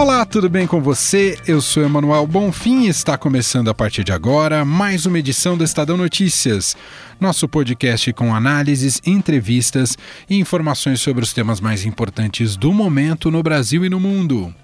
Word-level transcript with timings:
Olá, 0.00 0.24
tudo 0.24 0.48
bem 0.48 0.64
com 0.64 0.80
você? 0.80 1.36
Eu 1.44 1.60
sou 1.60 1.82
Emanuel 1.82 2.24
Bonfim 2.24 2.82
e 2.82 2.88
está 2.88 3.18
começando 3.18 3.68
a 3.68 3.74
partir 3.74 4.04
de 4.04 4.12
agora 4.12 4.64
mais 4.64 5.06
uma 5.06 5.18
edição 5.18 5.58
do 5.58 5.64
Estadão 5.64 5.96
Notícias, 5.96 6.76
nosso 7.20 7.48
podcast 7.48 8.12
com 8.12 8.32
análises, 8.32 9.02
entrevistas 9.04 9.98
e 10.30 10.38
informações 10.38 11.00
sobre 11.00 11.24
os 11.24 11.32
temas 11.32 11.60
mais 11.60 11.84
importantes 11.84 12.54
do 12.54 12.72
momento 12.72 13.28
no 13.28 13.42
Brasil 13.42 13.84
e 13.84 13.88
no 13.88 13.98
mundo. 13.98 14.54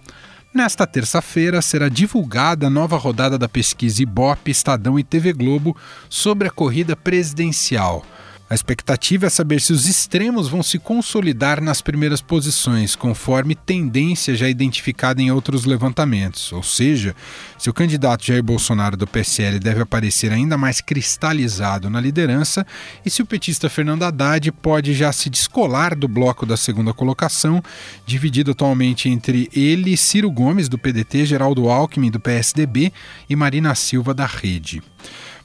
Nesta 0.54 0.86
terça-feira 0.86 1.60
será 1.60 1.88
divulgada 1.88 2.68
a 2.68 2.70
nova 2.70 2.96
rodada 2.96 3.36
da 3.36 3.48
pesquisa 3.48 4.04
Ibope, 4.04 4.52
Estadão 4.52 4.96
e 5.00 5.02
TV 5.02 5.32
Globo 5.32 5.76
sobre 6.08 6.46
a 6.46 6.50
corrida 6.52 6.94
presidencial. 6.94 8.06
A 8.54 8.62
expectativa 8.64 9.26
é 9.26 9.28
saber 9.28 9.60
se 9.60 9.72
os 9.72 9.88
extremos 9.88 10.46
vão 10.46 10.62
se 10.62 10.78
consolidar 10.78 11.60
nas 11.60 11.82
primeiras 11.82 12.20
posições, 12.20 12.94
conforme 12.94 13.56
tendência 13.56 14.36
já 14.36 14.48
identificada 14.48 15.20
em 15.20 15.28
outros 15.28 15.64
levantamentos. 15.64 16.52
Ou 16.52 16.62
seja, 16.62 17.16
se 17.58 17.68
o 17.68 17.74
candidato 17.74 18.24
Jair 18.24 18.44
Bolsonaro 18.44 18.96
do 18.96 19.08
PSL 19.08 19.58
deve 19.58 19.82
aparecer 19.82 20.30
ainda 20.30 20.56
mais 20.56 20.80
cristalizado 20.80 21.90
na 21.90 22.00
liderança 22.00 22.64
e 23.04 23.10
se 23.10 23.22
o 23.22 23.26
petista 23.26 23.68
Fernando 23.68 24.04
Haddad 24.04 24.52
pode 24.52 24.94
já 24.94 25.10
se 25.10 25.28
descolar 25.28 25.96
do 25.96 26.06
bloco 26.06 26.46
da 26.46 26.56
segunda 26.56 26.94
colocação, 26.94 27.60
dividido 28.06 28.52
atualmente 28.52 29.08
entre 29.08 29.48
ele, 29.52 29.96
Ciro 29.96 30.30
Gomes 30.30 30.68
do 30.68 30.78
PDT, 30.78 31.26
Geraldo 31.26 31.68
Alckmin 31.68 32.08
do 32.08 32.20
PSDB 32.20 32.92
e 33.28 33.34
Marina 33.34 33.74
Silva 33.74 34.14
da 34.14 34.26
Rede. 34.26 34.80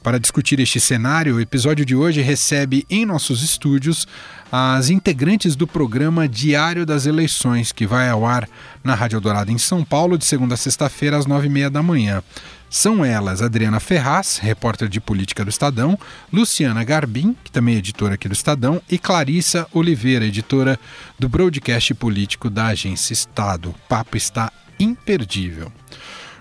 Para 0.02 0.18
discutir 0.18 0.58
este 0.60 0.80
cenário, 0.80 1.36
o 1.36 1.40
episódio 1.40 1.84
de 1.84 1.94
hoje 1.94 2.22
recebe 2.22 2.86
em 2.88 3.04
nossos 3.04 3.42
estúdios 3.42 4.08
as 4.50 4.88
integrantes 4.88 5.54
do 5.54 5.66
programa 5.66 6.26
Diário 6.26 6.86
das 6.86 7.04
Eleições, 7.04 7.70
que 7.70 7.86
vai 7.86 8.08
ao 8.08 8.24
ar 8.24 8.48
na 8.82 8.94
Rádio 8.94 9.20
Dourado 9.20 9.52
em 9.52 9.58
São 9.58 9.84
Paulo 9.84 10.16
de 10.16 10.24
segunda 10.24 10.54
a 10.54 10.56
sexta-feira 10.56 11.18
às 11.18 11.26
nove 11.26 11.48
e 11.48 11.50
meia 11.50 11.68
da 11.68 11.82
manhã. 11.82 12.22
São 12.70 13.04
elas 13.04 13.42
Adriana 13.42 13.78
Ferraz, 13.78 14.38
repórter 14.38 14.88
de 14.88 15.00
política 15.00 15.44
do 15.44 15.50
Estadão, 15.50 15.98
Luciana 16.32 16.82
Garbim, 16.82 17.36
que 17.44 17.50
também 17.50 17.74
é 17.74 17.78
editora 17.78 18.14
aqui 18.14 18.26
do 18.26 18.32
Estadão, 18.32 18.80
e 18.90 18.96
Clarissa 18.96 19.66
Oliveira, 19.70 20.24
editora 20.24 20.80
do 21.18 21.28
broadcast 21.28 21.92
político 21.92 22.48
da 22.48 22.68
Agência 22.68 23.12
Estado. 23.12 23.70
O 23.70 23.74
papo 23.86 24.16
está 24.16 24.50
imperdível. 24.78 25.70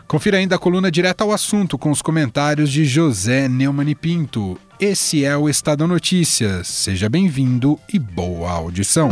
Confira 0.09 0.37
ainda 0.37 0.55
a 0.55 0.57
coluna 0.57 0.89
direta 0.89 1.23
ao 1.23 1.31
assunto 1.31 1.77
com 1.77 1.91
os 1.91 2.01
comentários 2.01 2.71
de 2.71 2.83
José 2.83 3.47
Neumann 3.47 3.93
Pinto. 3.93 4.57
Esse 4.79 5.23
é 5.23 5.37
o 5.37 5.47
Estadão 5.47 5.87
Notícias. 5.87 6.67
Seja 6.67 7.07
bem-vindo 7.07 7.79
e 7.93 7.99
boa 7.99 8.49
audição. 8.49 9.09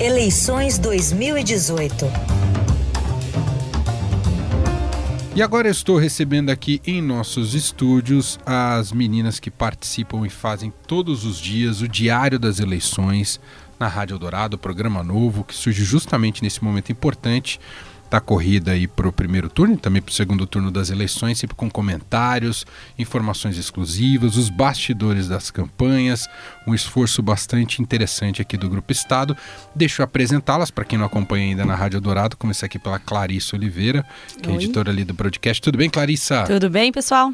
Eleições 0.00 0.78
2018. 0.78 2.06
E 5.36 5.42
agora 5.42 5.68
estou 5.68 5.98
recebendo 5.98 6.48
aqui 6.48 6.80
em 6.86 7.02
nossos 7.02 7.52
estúdios 7.52 8.40
as 8.46 8.90
meninas 8.90 9.38
que 9.38 9.50
participam 9.50 10.26
e 10.26 10.30
fazem 10.30 10.72
todos 10.86 11.26
os 11.26 11.36
dias 11.36 11.82
o 11.82 11.88
Diário 11.88 12.38
das 12.38 12.58
Eleições 12.58 13.38
na 13.78 13.86
Rádio 13.86 14.14
Eldorado, 14.14 14.56
programa 14.56 15.04
novo 15.04 15.44
que 15.44 15.54
surge 15.54 15.84
justamente 15.84 16.42
nesse 16.42 16.64
momento 16.64 16.90
importante 16.90 17.60
da 18.10 18.20
corrida 18.20 18.72
aí 18.72 18.86
para 18.86 19.08
o 19.08 19.12
primeiro 19.12 19.48
turno 19.48 19.74
e 19.74 19.78
também 19.78 20.00
para 20.00 20.10
o 20.10 20.14
segundo 20.14 20.46
turno 20.46 20.70
das 20.70 20.90
eleições, 20.90 21.38
sempre 21.38 21.56
com 21.56 21.70
comentários, 21.70 22.64
informações 22.98 23.58
exclusivas, 23.58 24.36
os 24.36 24.48
bastidores 24.48 25.28
das 25.28 25.50
campanhas, 25.50 26.28
um 26.66 26.74
esforço 26.74 27.22
bastante 27.22 27.82
interessante 27.82 28.40
aqui 28.40 28.56
do 28.56 28.68
Grupo 28.68 28.92
Estado. 28.92 29.36
Deixa 29.74 30.02
eu 30.02 30.04
apresentá-las 30.04 30.70
para 30.70 30.84
quem 30.84 30.98
não 30.98 31.06
acompanha 31.06 31.46
ainda 31.46 31.64
na 31.64 31.74
Rádio 31.74 32.00
Dourado. 32.00 32.36
Começar 32.36 32.66
aqui 32.66 32.78
pela 32.78 32.98
Clarissa 32.98 33.56
Oliveira, 33.56 34.06
que 34.42 34.48
é 34.48 34.52
Oi. 34.52 34.58
é 34.58 34.62
editora 34.62 34.90
ali 34.90 35.04
do 35.04 35.14
broadcast. 35.14 35.60
Tudo 35.60 35.78
bem, 35.78 35.90
Clarissa? 35.90 36.44
Tudo 36.44 36.70
bem, 36.70 36.92
pessoal? 36.92 37.32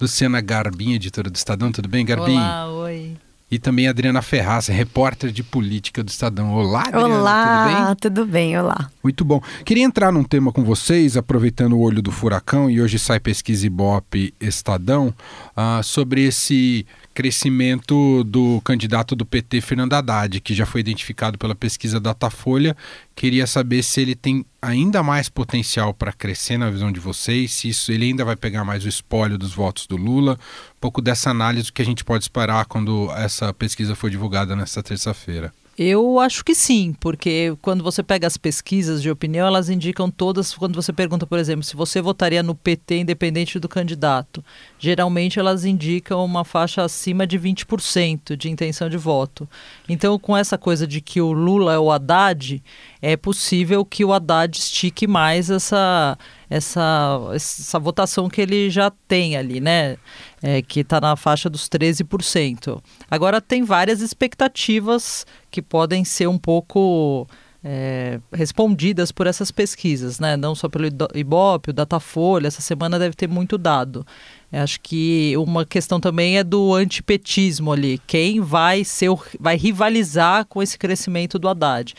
Luciana 0.00 0.40
Garbim, 0.40 0.94
editora 0.94 1.30
do 1.30 1.36
Estadão. 1.36 1.70
Tudo 1.70 1.88
bem, 1.88 2.04
Garbim? 2.04 2.36
Olá, 2.36 2.70
oi. 2.70 3.16
E 3.54 3.58
também 3.60 3.86
Adriana 3.86 4.20
Ferraz, 4.20 4.66
repórter 4.66 5.30
de 5.30 5.44
política 5.44 6.02
do 6.02 6.08
Estadão. 6.08 6.52
Olá, 6.54 6.80
Adriana, 6.88 7.14
olá, 7.14 7.46
tudo 7.46 7.86
bem? 7.86 7.96
Tudo 8.00 8.26
bem, 8.26 8.58
olá. 8.58 8.90
Muito 9.00 9.24
bom. 9.24 9.40
Queria 9.64 9.84
entrar 9.84 10.10
num 10.10 10.24
tema 10.24 10.50
com 10.50 10.64
vocês, 10.64 11.16
aproveitando 11.16 11.74
o 11.74 11.78
olho 11.78 12.02
do 12.02 12.10
furacão, 12.10 12.68
e 12.68 12.82
hoje 12.82 12.98
sai 12.98 13.20
pesquisa 13.20 13.64
Ibope 13.64 14.34
Estadão, 14.40 15.14
uh, 15.56 15.80
sobre 15.84 16.24
esse 16.24 16.84
crescimento 17.14 18.24
do 18.24 18.60
candidato 18.64 19.14
do 19.14 19.24
PT, 19.24 19.60
Fernando 19.60 19.92
Haddad, 19.92 20.40
que 20.40 20.52
já 20.52 20.66
foi 20.66 20.80
identificado 20.80 21.38
pela 21.38 21.54
pesquisa 21.54 22.00
Datafolha. 22.00 22.76
Queria 23.14 23.46
saber 23.46 23.82
se 23.82 24.00
ele 24.00 24.14
tem 24.14 24.44
ainda 24.60 25.02
mais 25.02 25.28
potencial 25.28 25.94
para 25.94 26.12
crescer 26.12 26.58
na 26.58 26.68
visão 26.68 26.90
de 26.90 26.98
vocês, 26.98 27.52
se 27.52 27.68
isso 27.68 27.92
ele 27.92 28.06
ainda 28.06 28.24
vai 28.24 28.34
pegar 28.34 28.64
mais 28.64 28.84
o 28.84 28.88
espólio 28.88 29.38
dos 29.38 29.54
votos 29.54 29.86
do 29.86 29.96
Lula. 29.96 30.38
Um 30.76 30.80
pouco 30.80 31.00
dessa 31.00 31.30
análise 31.30 31.72
que 31.72 31.80
a 31.80 31.84
gente 31.84 32.04
pode 32.04 32.24
esperar 32.24 32.66
quando 32.66 33.10
essa 33.12 33.54
pesquisa 33.54 33.94
for 33.94 34.10
divulgada 34.10 34.56
nesta 34.56 34.82
terça-feira. 34.82 35.52
Eu 35.76 36.20
acho 36.20 36.44
que 36.44 36.54
sim, 36.54 36.94
porque 37.00 37.56
quando 37.60 37.82
você 37.82 38.00
pega 38.00 38.28
as 38.28 38.36
pesquisas 38.36 39.02
de 39.02 39.10
opinião, 39.10 39.44
elas 39.44 39.68
indicam 39.68 40.08
todas, 40.08 40.54
quando 40.54 40.80
você 40.80 40.92
pergunta, 40.92 41.26
por 41.26 41.36
exemplo, 41.36 41.64
se 41.64 41.74
você 41.74 42.00
votaria 42.00 42.44
no 42.44 42.54
PT 42.54 42.98
independente 42.98 43.58
do 43.58 43.68
candidato, 43.68 44.44
geralmente 44.78 45.40
elas 45.40 45.64
indicam 45.64 46.24
uma 46.24 46.44
faixa 46.44 46.82
acima 46.82 47.26
de 47.26 47.40
20% 47.40 48.36
de 48.36 48.48
intenção 48.48 48.88
de 48.88 48.96
voto. 48.96 49.48
Então, 49.88 50.16
com 50.16 50.36
essa 50.36 50.56
coisa 50.56 50.86
de 50.86 51.00
que 51.00 51.20
o 51.20 51.32
Lula 51.32 51.74
é 51.74 51.78
o 51.78 51.90
Haddad, 51.90 52.62
é 53.02 53.16
possível 53.16 53.84
que 53.84 54.04
o 54.04 54.12
Haddad 54.12 54.56
estique 54.56 55.08
mais 55.08 55.50
essa, 55.50 56.16
essa, 56.54 57.18
essa 57.34 57.78
votação 57.80 58.28
que 58.28 58.40
ele 58.40 58.70
já 58.70 58.90
tem 59.08 59.36
ali, 59.36 59.60
né? 59.60 59.96
É, 60.40 60.62
que 60.62 60.80
está 60.80 61.00
na 61.00 61.16
faixa 61.16 61.50
dos 61.50 61.68
13%. 61.68 62.80
Agora, 63.10 63.40
tem 63.40 63.64
várias 63.64 64.00
expectativas 64.00 65.26
que 65.50 65.60
podem 65.60 66.04
ser 66.04 66.28
um 66.28 66.38
pouco 66.38 67.26
é, 67.64 68.20
respondidas 68.32 69.10
por 69.10 69.26
essas 69.26 69.50
pesquisas, 69.50 70.20
né? 70.20 70.36
Não 70.36 70.54
só 70.54 70.68
pelo 70.68 70.86
Ibope, 71.14 71.70
o 71.70 71.72
Datafolha, 71.72 72.46
essa 72.46 72.60
semana 72.60 72.98
deve 72.98 73.16
ter 73.16 73.26
muito 73.26 73.56
dado. 73.58 74.06
Eu 74.52 74.60
acho 74.60 74.80
que 74.80 75.34
uma 75.38 75.64
questão 75.64 75.98
também 75.98 76.38
é 76.38 76.44
do 76.44 76.72
antipetismo 76.74 77.72
ali. 77.72 78.00
Quem 78.06 78.40
vai 78.40 78.84
ser 78.84 79.08
vai 79.40 79.56
rivalizar 79.56 80.44
com 80.44 80.62
esse 80.62 80.78
crescimento 80.78 81.38
do 81.38 81.48
Haddad? 81.48 81.94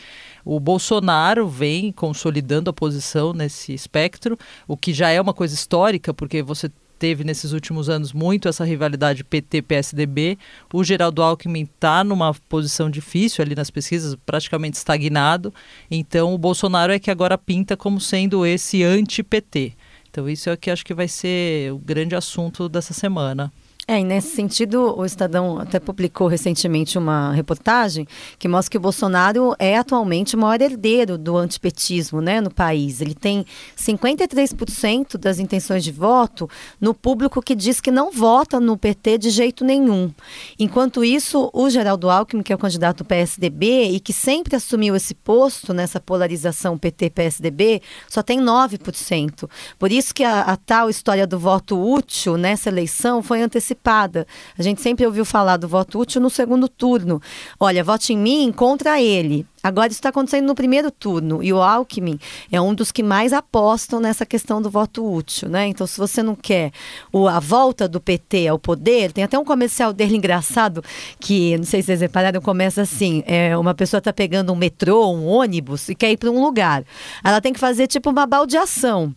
O 0.48 0.60
Bolsonaro 0.60 1.48
vem 1.48 1.90
consolidando 1.90 2.70
a 2.70 2.72
posição 2.72 3.32
nesse 3.32 3.74
espectro, 3.74 4.38
o 4.68 4.76
que 4.76 4.94
já 4.94 5.10
é 5.10 5.20
uma 5.20 5.34
coisa 5.34 5.52
histórica, 5.52 6.14
porque 6.14 6.40
você 6.40 6.70
teve 7.00 7.24
nesses 7.24 7.50
últimos 7.50 7.88
anos 7.88 8.12
muito 8.12 8.46
essa 8.46 8.64
rivalidade 8.64 9.24
PT-PSDB. 9.24 10.38
O 10.72 10.84
Geraldo 10.84 11.20
Alckmin 11.20 11.64
está 11.64 12.04
numa 12.04 12.32
posição 12.48 12.88
difícil 12.88 13.42
ali 13.42 13.56
nas 13.56 13.72
pesquisas, 13.72 14.14
praticamente 14.24 14.76
estagnado. 14.76 15.52
Então 15.90 16.32
o 16.32 16.38
Bolsonaro 16.38 16.92
é 16.92 17.00
que 17.00 17.10
agora 17.10 17.36
pinta 17.36 17.76
como 17.76 18.00
sendo 18.00 18.46
esse 18.46 18.84
anti-PT. 18.84 19.72
Então 20.08 20.28
isso 20.28 20.48
é 20.48 20.52
o 20.52 20.56
que 20.56 20.70
acho 20.70 20.86
que 20.86 20.94
vai 20.94 21.08
ser 21.08 21.72
o 21.72 21.78
grande 21.78 22.14
assunto 22.14 22.68
dessa 22.68 22.94
semana. 22.94 23.52
É, 23.88 24.00
e 24.00 24.04
nesse 24.04 24.34
sentido, 24.34 24.98
o 24.98 25.04
Estadão 25.04 25.60
até 25.60 25.78
publicou 25.78 26.26
recentemente 26.26 26.98
uma 26.98 27.30
reportagem 27.30 28.04
que 28.36 28.48
mostra 28.48 28.72
que 28.72 28.76
o 28.76 28.80
Bolsonaro 28.80 29.54
é 29.60 29.76
atualmente 29.76 30.34
o 30.34 30.38
maior 30.40 30.60
herdeiro 30.60 31.16
do 31.16 31.36
antipetismo 31.36 32.20
né, 32.20 32.40
no 32.40 32.52
país. 32.52 33.00
Ele 33.00 33.14
tem 33.14 33.46
53% 33.78 35.16
das 35.16 35.38
intenções 35.38 35.84
de 35.84 35.92
voto 35.92 36.50
no 36.80 36.92
público 36.92 37.40
que 37.40 37.54
diz 37.54 37.80
que 37.80 37.92
não 37.92 38.10
vota 38.10 38.58
no 38.58 38.76
PT 38.76 39.18
de 39.18 39.30
jeito 39.30 39.64
nenhum. 39.64 40.12
Enquanto 40.58 41.04
isso, 41.04 41.48
o 41.52 41.70
Geraldo 41.70 42.10
Alckmin, 42.10 42.42
que 42.42 42.52
é 42.52 42.56
o 42.56 42.58
candidato 42.58 43.04
do 43.04 43.04
PSDB 43.04 43.90
e 43.90 44.00
que 44.00 44.12
sempre 44.12 44.56
assumiu 44.56 44.96
esse 44.96 45.14
posto 45.14 45.72
nessa 45.72 46.00
polarização 46.00 46.76
PT-PSDB, 46.76 47.80
só 48.08 48.20
tem 48.20 48.40
9%. 48.40 49.48
Por 49.78 49.92
isso 49.92 50.12
que 50.12 50.24
a, 50.24 50.40
a 50.40 50.56
tal 50.56 50.90
história 50.90 51.24
do 51.24 51.38
voto 51.38 51.80
útil 51.80 52.36
nessa 52.36 52.68
eleição 52.68 53.22
foi 53.22 53.40
antecipada 53.40 53.75
antecipada. 53.76 54.26
A 54.58 54.62
gente 54.62 54.80
sempre 54.80 55.04
ouviu 55.06 55.24
falar 55.24 55.56
do 55.56 55.68
voto 55.68 56.00
útil 56.00 56.20
no 56.20 56.30
segundo 56.30 56.68
turno. 56.68 57.20
Olha, 57.60 57.84
vote 57.84 58.12
em 58.12 58.18
mim 58.18 58.52
contra 58.52 59.00
ele. 59.00 59.46
Agora 59.62 59.88
isso 59.88 59.98
está 59.98 60.10
acontecendo 60.10 60.46
no 60.46 60.54
primeiro 60.54 60.92
turno 60.92 61.42
e 61.42 61.52
o 61.52 61.60
Alckmin 61.60 62.20
é 62.52 62.60
um 62.60 62.72
dos 62.72 62.92
que 62.92 63.02
mais 63.02 63.32
apostam 63.32 63.98
nessa 63.98 64.24
questão 64.24 64.62
do 64.62 64.70
voto 64.70 65.04
útil, 65.04 65.48
né? 65.48 65.66
Então, 65.66 65.88
se 65.88 65.98
você 65.98 66.22
não 66.22 66.36
quer 66.36 66.70
o, 67.12 67.26
a 67.26 67.40
volta 67.40 67.88
do 67.88 68.00
PT 68.00 68.46
ao 68.46 68.60
poder, 68.60 69.10
tem 69.10 69.24
até 69.24 69.36
um 69.36 69.44
comercial 69.44 69.92
dele 69.92 70.14
engraçado 70.16 70.84
que 71.18 71.56
não 71.56 71.64
sei 71.64 71.82
se 71.82 71.86
vocês 71.86 72.00
repararam, 72.00 72.40
começa 72.40 72.82
assim: 72.82 73.24
é, 73.26 73.56
uma 73.56 73.74
pessoa 73.74 73.98
está 73.98 74.12
pegando 74.12 74.52
um 74.52 74.56
metrô, 74.56 75.10
um 75.10 75.26
ônibus 75.26 75.88
e 75.88 75.96
quer 75.96 76.12
ir 76.12 76.16
para 76.16 76.30
um 76.30 76.40
lugar. 76.40 76.84
Ela 77.24 77.40
tem 77.40 77.52
que 77.52 77.58
fazer 77.58 77.88
tipo 77.88 78.08
uma 78.10 78.24
baldeação 78.24 79.12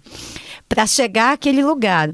para 0.67 0.87
chegar 0.87 1.33
àquele 1.33 1.63
lugar. 1.63 2.09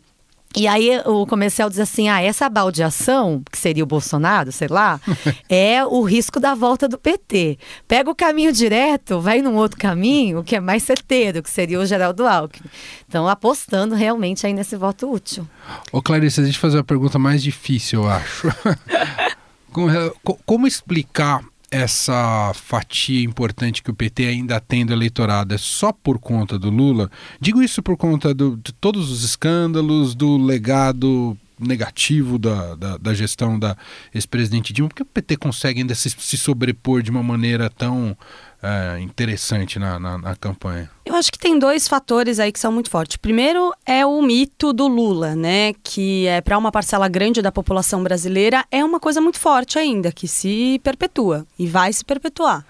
E 0.55 0.67
aí 0.67 1.01
o 1.05 1.25
comercial 1.25 1.69
diz 1.69 1.79
assim: 1.79 2.07
ah, 2.07 2.21
essa 2.21 2.47
baldeação, 2.49 3.43
que 3.51 3.57
seria 3.57 3.83
o 3.83 3.87
Bolsonaro, 3.87 4.51
sei 4.51 4.67
lá, 4.69 4.99
é 5.49 5.83
o 5.85 6.01
risco 6.01 6.39
da 6.39 6.55
volta 6.55 6.87
do 6.87 6.97
PT. 6.97 7.57
Pega 7.87 8.09
o 8.09 8.15
caminho 8.15 8.53
direto, 8.53 9.19
vai 9.19 9.41
num 9.41 9.55
outro 9.55 9.77
caminho, 9.77 10.43
que 10.43 10.55
é 10.55 10.59
mais 10.59 10.83
certeiro, 10.83 11.43
que 11.43 11.49
seria 11.49 11.79
o 11.79 11.85
Geraldo 11.85 12.25
Alckmin. 12.25 12.69
Então, 13.07 13.27
apostando 13.27 13.95
realmente 13.95 14.47
aí 14.47 14.53
nesse 14.53 14.77
voto 14.77 15.11
útil. 15.11 15.47
Ô 15.91 16.01
Clarice, 16.01 16.39
a 16.39 16.45
gente 16.45 16.57
fazer 16.57 16.77
uma 16.77 16.83
pergunta 16.83 17.19
mais 17.19 17.43
difícil, 17.43 18.03
eu 18.03 18.09
acho. 18.09 18.47
Como 20.45 20.65
explicar 20.65 21.43
essa 21.75 22.53
fatia 22.53 23.21
importante 23.21 23.83
que 23.83 23.91
o 23.91 23.93
PT 23.93 24.27
ainda 24.27 24.61
tem 24.61 24.85
do 24.85 24.93
eleitorado 24.93 25.53
é 25.53 25.57
só 25.57 25.91
por 25.91 26.17
conta 26.19 26.57
do 26.57 26.69
Lula? 26.69 27.11
Digo 27.39 27.61
isso 27.61 27.83
por 27.83 27.97
conta 27.97 28.33
do, 28.33 28.55
de 28.55 28.71
todos 28.71 29.11
os 29.11 29.23
escândalos, 29.23 30.15
do 30.15 30.37
legado 30.37 31.37
negativo 31.59 32.37
da, 32.37 32.75
da, 32.75 32.97
da 32.97 33.13
gestão 33.13 33.59
da 33.59 33.75
ex-presidente 34.13 34.71
Dilma, 34.71 34.89
porque 34.89 35.03
o 35.03 35.05
PT 35.05 35.37
consegue 35.37 35.81
ainda 35.81 35.95
se, 35.95 36.09
se 36.09 36.37
sobrepor 36.37 37.01
de 37.01 37.11
uma 37.11 37.23
maneira 37.23 37.69
tão 37.69 38.17
é, 38.63 38.99
interessante 38.99 39.77
na, 39.77 39.99
na, 39.99 40.17
na, 40.17 40.35
campanha? 40.35 40.89
Eu 41.15 41.19
acho 41.19 41.31
que 41.31 41.39
tem 41.39 41.57
dois 41.57 41.87
fatores 41.87 42.41
aí 42.41 42.51
que 42.51 42.59
são 42.59 42.73
muito 42.73 42.89
fortes. 42.89 43.15
Primeiro 43.15 43.73
é 43.85 44.05
o 44.05 44.21
mito 44.21 44.73
do 44.73 44.85
Lula, 44.85 45.33
né? 45.33 45.71
Que 45.81 46.27
é 46.27 46.41
para 46.41 46.57
uma 46.57 46.73
parcela 46.73 47.07
grande 47.07 47.41
da 47.41 47.53
população 47.53 48.03
brasileira 48.03 48.65
é 48.69 48.83
uma 48.83 48.99
coisa 48.99 49.21
muito 49.21 49.39
forte 49.39 49.79
ainda, 49.79 50.11
que 50.11 50.27
se 50.27 50.77
perpetua 50.83 51.47
e 51.57 51.67
vai 51.67 51.93
se 51.93 52.03
perpetuar. 52.03 52.65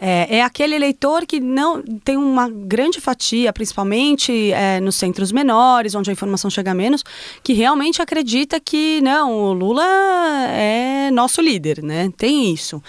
É, 0.00 0.38
é 0.38 0.42
aquele 0.42 0.74
eleitor 0.74 1.26
que 1.26 1.38
não 1.38 1.82
tem 2.02 2.16
uma 2.16 2.48
grande 2.48 2.98
fatia, 2.98 3.52
principalmente 3.52 4.52
é, 4.52 4.80
nos 4.80 4.96
centros 4.96 5.30
menores, 5.30 5.94
onde 5.94 6.08
a 6.08 6.14
informação 6.14 6.48
chega 6.48 6.72
menos, 6.72 7.04
que 7.44 7.52
realmente 7.52 8.00
acredita 8.00 8.58
que 8.58 9.02
não, 9.02 9.32
o 9.32 9.52
Lula 9.52 9.84
é 10.48 11.10
nosso 11.10 11.42
líder, 11.42 11.82
né? 11.82 12.10
Tem 12.16 12.54
isso. 12.54 12.82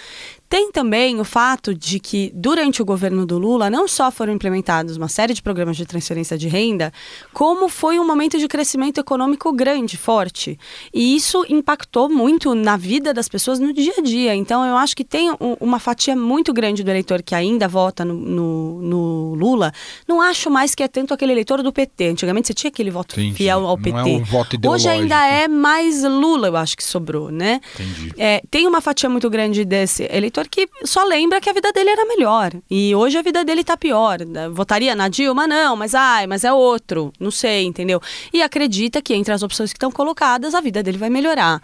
Tem 0.54 0.70
também 0.70 1.18
o 1.18 1.24
fato 1.24 1.74
de 1.74 1.98
que, 1.98 2.30
durante 2.32 2.80
o 2.80 2.84
governo 2.84 3.26
do 3.26 3.36
Lula, 3.38 3.68
não 3.68 3.88
só 3.88 4.08
foram 4.12 4.32
implementados 4.32 4.96
uma 4.96 5.08
série 5.08 5.34
de 5.34 5.42
programas 5.42 5.76
de 5.76 5.84
transferência 5.84 6.38
de 6.38 6.46
renda, 6.46 6.92
como 7.32 7.68
foi 7.68 7.98
um 7.98 8.06
momento 8.06 8.38
de 8.38 8.46
crescimento 8.46 9.00
econômico 9.00 9.52
grande, 9.52 9.96
forte. 9.96 10.56
E 10.94 11.16
isso 11.16 11.44
impactou 11.48 12.08
muito 12.08 12.54
na 12.54 12.76
vida 12.76 13.12
das 13.12 13.28
pessoas 13.28 13.58
no 13.58 13.72
dia 13.72 13.94
a 13.98 14.00
dia. 14.00 14.32
Então, 14.32 14.64
eu 14.64 14.76
acho 14.76 14.94
que 14.94 15.02
tem 15.02 15.32
um, 15.32 15.56
uma 15.58 15.80
fatia 15.80 16.14
muito 16.14 16.52
grande 16.52 16.84
do 16.84 16.90
eleitor 16.92 17.20
que 17.20 17.34
ainda 17.34 17.66
vota 17.66 18.04
no, 18.04 18.14
no, 18.14 18.80
no, 18.80 19.34
Lula. 19.34 19.72
Não 20.06 20.22
acho 20.22 20.48
mais 20.52 20.72
que 20.72 20.84
é 20.84 20.86
tanto 20.86 21.12
aquele 21.12 21.32
eleitor 21.32 21.64
do 21.64 21.72
PT. 21.72 22.10
Antigamente 22.10 22.46
você 22.46 22.54
tinha 22.54 22.68
aquele 22.68 22.92
voto 22.92 23.16
sim, 23.16 23.34
fiel 23.34 23.66
ao 23.66 23.76
PT. 23.76 23.90
Não 23.90 24.06
é 24.06 24.12
um 24.12 24.22
voto 24.22 24.56
Hoje 24.68 24.88
ainda 24.88 25.20
é 25.26 25.48
mais 25.48 26.04
Lula, 26.04 26.46
eu 26.46 26.56
acho 26.56 26.76
que 26.76 26.84
sobrou, 26.84 27.32
né? 27.32 27.60
Entendi. 27.74 28.12
É, 28.16 28.40
tem 28.48 28.68
uma 28.68 28.80
fatia 28.80 29.08
muito 29.08 29.28
grande 29.28 29.64
desse 29.64 30.04
eleitor 30.12 30.43
que 30.48 30.68
só 30.84 31.04
lembra 31.04 31.40
que 31.40 31.48
a 31.48 31.52
vida 31.52 31.72
dele 31.72 31.90
era 31.90 32.04
melhor. 32.06 32.52
E 32.70 32.94
hoje 32.94 33.18
a 33.18 33.22
vida 33.22 33.44
dele 33.44 33.64
tá 33.64 33.76
pior. 33.76 34.18
Votaria 34.52 34.94
na 34.94 35.08
Dilma? 35.08 35.46
Não, 35.46 35.76
mas 35.76 35.94
ai, 35.94 36.26
mas 36.26 36.44
é 36.44 36.52
outro. 36.52 37.12
Não 37.18 37.30
sei, 37.30 37.64
entendeu? 37.64 38.00
E 38.32 38.42
acredita 38.42 39.02
que 39.02 39.14
entre 39.14 39.32
as 39.32 39.42
opções 39.42 39.72
que 39.72 39.76
estão 39.76 39.90
colocadas, 39.90 40.54
a 40.54 40.60
vida 40.60 40.82
dele 40.82 40.98
vai 40.98 41.10
melhorar. 41.10 41.62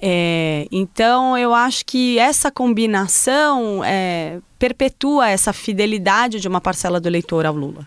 É, 0.00 0.66
então 0.70 1.36
eu 1.36 1.54
acho 1.54 1.84
que 1.84 2.18
essa 2.18 2.50
combinação 2.50 3.82
é, 3.84 4.38
perpetua 4.58 5.28
essa 5.28 5.52
fidelidade 5.52 6.40
de 6.40 6.48
uma 6.48 6.60
parcela 6.60 7.00
do 7.00 7.08
eleitor 7.08 7.46
ao 7.46 7.54
Lula. 7.54 7.86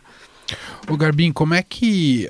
O 0.88 0.95
Garbim, 0.95 1.31
como 1.31 1.53
é 1.56 1.63
que 1.63 2.30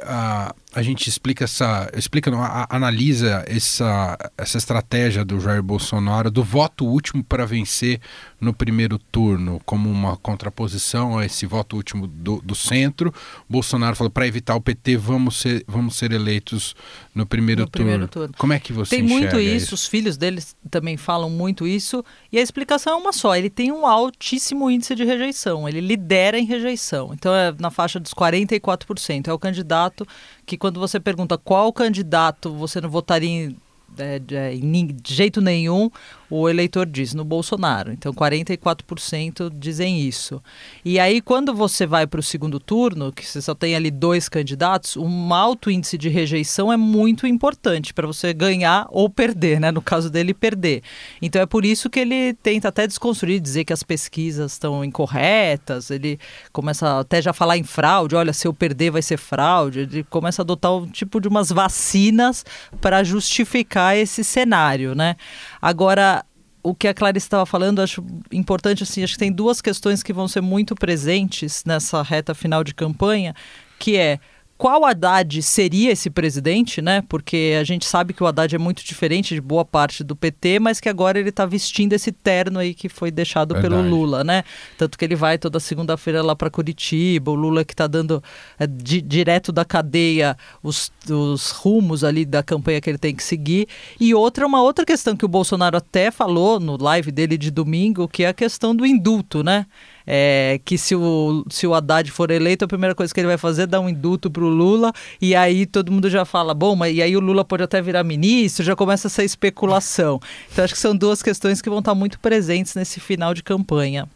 a 0.76 0.82
gente 0.82 1.08
explica 1.08 1.46
essa, 1.46 1.90
explica, 1.96 2.30
não, 2.30 2.42
a, 2.42 2.68
analisa 2.70 3.44
essa, 3.48 4.18
essa 4.38 4.58
estratégia 4.58 5.24
do 5.24 5.40
Jair 5.40 5.64
Bolsonaro 5.64 6.30
do 6.30 6.44
voto 6.44 6.86
último 6.86 7.24
para 7.24 7.46
vencer 7.46 8.00
no 8.40 8.54
primeiro 8.54 8.98
turno, 8.98 9.62
como 9.66 9.90
uma 9.90 10.18
contraposição 10.18 11.18
a 11.18 11.26
esse 11.26 11.46
voto 11.46 11.76
último 11.76 12.08
do, 12.08 12.42
do 12.42 12.56
centro? 12.56 13.14
Bolsonaro 13.50 13.96
falou 13.96 14.12
para 14.12 14.28
evitar 14.28 14.56
o 14.56 14.62
PT, 14.62 14.98
vamos 14.98 15.40
ser, 15.40 15.64
vamos 15.68 15.96
ser 15.96 16.12
eleitos 16.12 16.76
no 17.14 17.26
primeiro, 17.26 17.62
no 17.62 17.68
turno. 17.68 17.86
primeiro 17.86 18.08
turno. 18.08 18.34
Como 18.38 18.54
é 18.54 18.60
que 18.60 18.74
você 18.74 18.98
Tem 18.98 19.04
muito 19.04 19.40
isso, 19.40 19.66
isso, 19.66 19.76
os 19.76 19.88
filhos 19.88 20.18
deles 20.18 20.56
também 20.70 20.98
falam 20.98 21.30
muito 21.30 21.66
isso, 21.66 22.04
e 22.32 22.38
a 22.38 22.42
explicação 22.42 22.94
é 22.94 22.96
uma 22.96 23.14
só: 23.14 23.36
ele 23.36 23.50
tem 23.50 23.72
um 23.72 23.86
altíssimo 23.86 24.70
índice 24.70 24.94
de 24.94 25.04
rejeição, 25.04 25.68
ele 25.68 25.80
lidera 25.80 26.38
em 26.38 26.46
rejeição. 26.46 27.12
Então 27.14 27.34
é 27.34 27.54
na 27.58 27.72
faixa 27.72 28.00
dos 28.00 28.14
40 28.14 28.56
44%. 28.60 29.28
É 29.28 29.34
o 29.34 29.40
candidato 29.40 30.08
que, 30.46 30.58
quando 30.58 30.80
você 30.80 31.00
pergunta 31.00 31.38
qual 31.38 31.74
candidato 31.74 32.54
você 32.54 32.80
não 32.80 32.90
votaria 32.90 33.30
em, 33.30 33.58
é, 33.98 34.20
de, 34.20 34.94
de 34.94 35.14
jeito 35.14 35.42
nenhum, 35.42 35.90
o 36.30 36.50
eleitor 36.50 36.86
diz 36.86 37.14
no 37.14 37.24
Bolsonaro. 37.24 37.92
Então, 37.92 38.14
44% 38.14 39.52
dizem 39.54 40.02
isso. 40.02 40.42
E 40.84 41.00
aí, 41.00 41.22
quando 41.22 41.54
você 41.54 41.86
vai 41.86 42.08
para 42.08 42.20
o 42.20 42.24
segundo 42.24 42.60
turno, 42.60 43.12
que 43.12 43.26
você 43.26 43.42
só 43.42 43.54
tem 43.54 43.76
ali 43.76 43.92
dois 43.92 44.28
candidatos, 44.28 44.98
um 44.98 45.34
alto 45.34 45.70
índice 45.70 45.98
de 45.98 46.10
rejeição 46.10 46.72
é 46.72 46.78
muito 46.78 47.28
importante 47.28 47.94
para 47.94 48.08
você 48.08 48.34
ganhar 48.34 48.88
ou 48.90 49.10
perder, 49.10 49.60
né? 49.60 49.72
No 49.72 49.82
caso 49.82 50.10
dele, 50.10 50.34
perder. 50.34 50.82
Então, 51.22 51.42
é 51.42 51.46
por 51.46 51.64
isso 51.64 51.90
que 51.90 52.00
ele 52.00 52.34
tenta 52.34 52.70
até 52.70 52.88
desconstruir, 52.88 53.40
dizer 53.40 53.64
que 53.64 53.74
as 53.74 53.84
pesquisas 53.84 54.54
estão 54.54 54.84
incorretas. 54.84 55.92
Ele 55.92 56.20
começa 56.52 57.00
até 57.00 57.22
já 57.22 57.32
a 57.32 57.34
falar 57.34 57.58
em 57.58 57.64
fraude. 57.64 58.16
Olha, 58.16 58.34
se 58.34 58.48
eu 58.48 58.54
perder, 58.54 58.92
vai 58.92 59.02
ser 59.02 59.18
fraude. 59.18 59.82
Ele 59.82 60.04
começa 60.04 60.42
a 60.42 60.44
adotar 60.44 60.74
um 60.74 60.88
tipo 60.88 61.20
de 61.22 61.28
umas 61.28 61.50
vacinas 61.50 62.44
para 62.82 63.04
justificar 63.04 63.85
esse 63.94 64.24
cenário, 64.24 64.96
né? 64.96 65.16
Agora, 65.62 66.24
o 66.64 66.74
que 66.74 66.88
a 66.88 66.94
Clarice 66.94 67.26
estava 67.26 67.46
falando, 67.46 67.82
acho 67.82 68.04
importante 68.32 68.84
assim, 68.84 69.04
acho 69.04 69.14
que 69.14 69.20
tem 69.20 69.32
duas 69.32 69.62
questões 69.62 70.02
que 70.02 70.14
vão 70.14 70.28
ser 70.28 70.42
muito 70.42 70.74
presentes 70.74 71.64
nessa 71.66 72.02
reta 72.02 72.34
final 72.34 72.64
de 72.64 72.74
campanha, 72.74 73.36
que 73.78 73.98
é 73.98 74.20
qual 74.58 74.86
Haddad 74.86 75.42
seria 75.42 75.92
esse 75.92 76.10
presidente, 76.10 76.82
né? 76.82 77.04
Porque 77.10 77.58
a 77.60 77.64
gente 77.64 77.86
sabe 77.86 78.14
que 78.14 78.24
o 78.24 78.26
Haddad 78.28 78.56
é 78.56 78.58
muito 78.58 78.86
diferente 78.86 79.36
de 79.36 79.42
boa 79.42 79.66
parte 79.66 80.02
do 80.02 80.16
PT, 80.16 80.60
mas 80.60 80.80
que 80.80 80.88
agora 80.88 81.20
ele 81.20 81.30
está 81.30 81.46
vestindo 81.46 81.92
esse 81.92 82.12
terno 82.12 82.60
aí 82.60 82.74
que 82.74 82.88
foi 82.88 83.12
deixado 83.12 83.54
Verdade. 83.54 83.76
pelo 83.76 83.90
Lula, 83.90 84.24
né? 84.24 84.44
Tanto 84.78 84.98
que 84.98 85.04
ele 85.04 85.16
vai 85.16 85.38
toda 85.38 85.60
segunda-feira 85.60 86.24
lá 86.24 86.36
para 86.36 86.50
Curitiba, 86.50 87.32
o 87.32 87.36
Lula 87.36 87.66
que 87.66 87.74
está 87.74 87.86
dando 87.86 88.24
é, 88.58 88.66
di 88.66 89.02
direto 89.02 89.52
da 89.52 89.66
cadeia 89.66 90.38
os, 90.64 90.90
os 91.10 91.52
rumos 91.52 92.04
ali 92.04 92.26
da 92.26 92.42
campanha 92.42 92.80
que 92.80 92.90
ele 92.90 92.98
tem 92.98 93.14
que 93.14 93.24
seguir. 93.24 93.68
E 94.00 94.16
outra, 94.16 94.48
uma 94.48 94.62
outra 94.62 94.86
questão 94.86 95.18
que 95.18 95.26
o 95.26 95.30
Bolsonaro 95.30 95.76
até 95.76 96.12
falou 96.12 96.62
no 96.62 96.82
live 96.82 97.12
dele 97.12 97.38
de 97.38 97.52
domingo, 97.52 98.08
que 98.08 98.24
é 98.24 98.30
a 98.30 98.34
questão 98.34 98.74
do 98.74 98.86
indulto, 98.86 99.44
né? 99.44 99.66
É, 100.06 100.60
que 100.64 100.78
se 100.78 100.96
o, 100.96 101.46
se 101.50 101.66
o 101.66 101.74
Haddad 101.74 102.10
for 102.12 102.32
eleito, 102.32 102.66
a 102.66 102.68
primeira 102.68 102.94
coisa 102.94 103.14
que 103.14 103.20
ele 103.20 103.28
vai 103.28 103.38
fazer 103.38 103.64
é 103.64 103.68
dar 103.68 103.80
um 103.80 103.90
induto 103.90 104.30
para 104.30 104.44
o 104.44 104.50
Lula, 104.50 104.94
e 105.22 105.36
aí 105.36 105.66
todo 105.66 105.92
mundo 105.92 106.10
já 106.10 106.26
fala, 106.26 106.54
bom, 106.54 106.76
mas 106.76 106.96
e 106.96 107.02
aí 107.02 107.16
o 107.16 107.20
Lula 107.20 107.44
pode 107.44 107.64
até 107.64 107.82
virar 107.82 108.04
ministro, 108.04 108.64
já 108.64 108.76
começa 108.76 109.08
essa 109.08 109.24
especulação. 109.24 110.20
Então 110.52 110.64
acho 110.64 110.74
que 110.74 110.80
são 110.80 110.96
duas 110.96 111.22
questões 111.22 111.62
que 111.62 111.70
vão 111.70 111.80
estar 111.80 111.96
muito 111.96 112.20
presentes 112.20 112.76
nesse 112.76 113.00
final 113.00 113.34
de 113.34 113.44
campanha. 113.44 114.08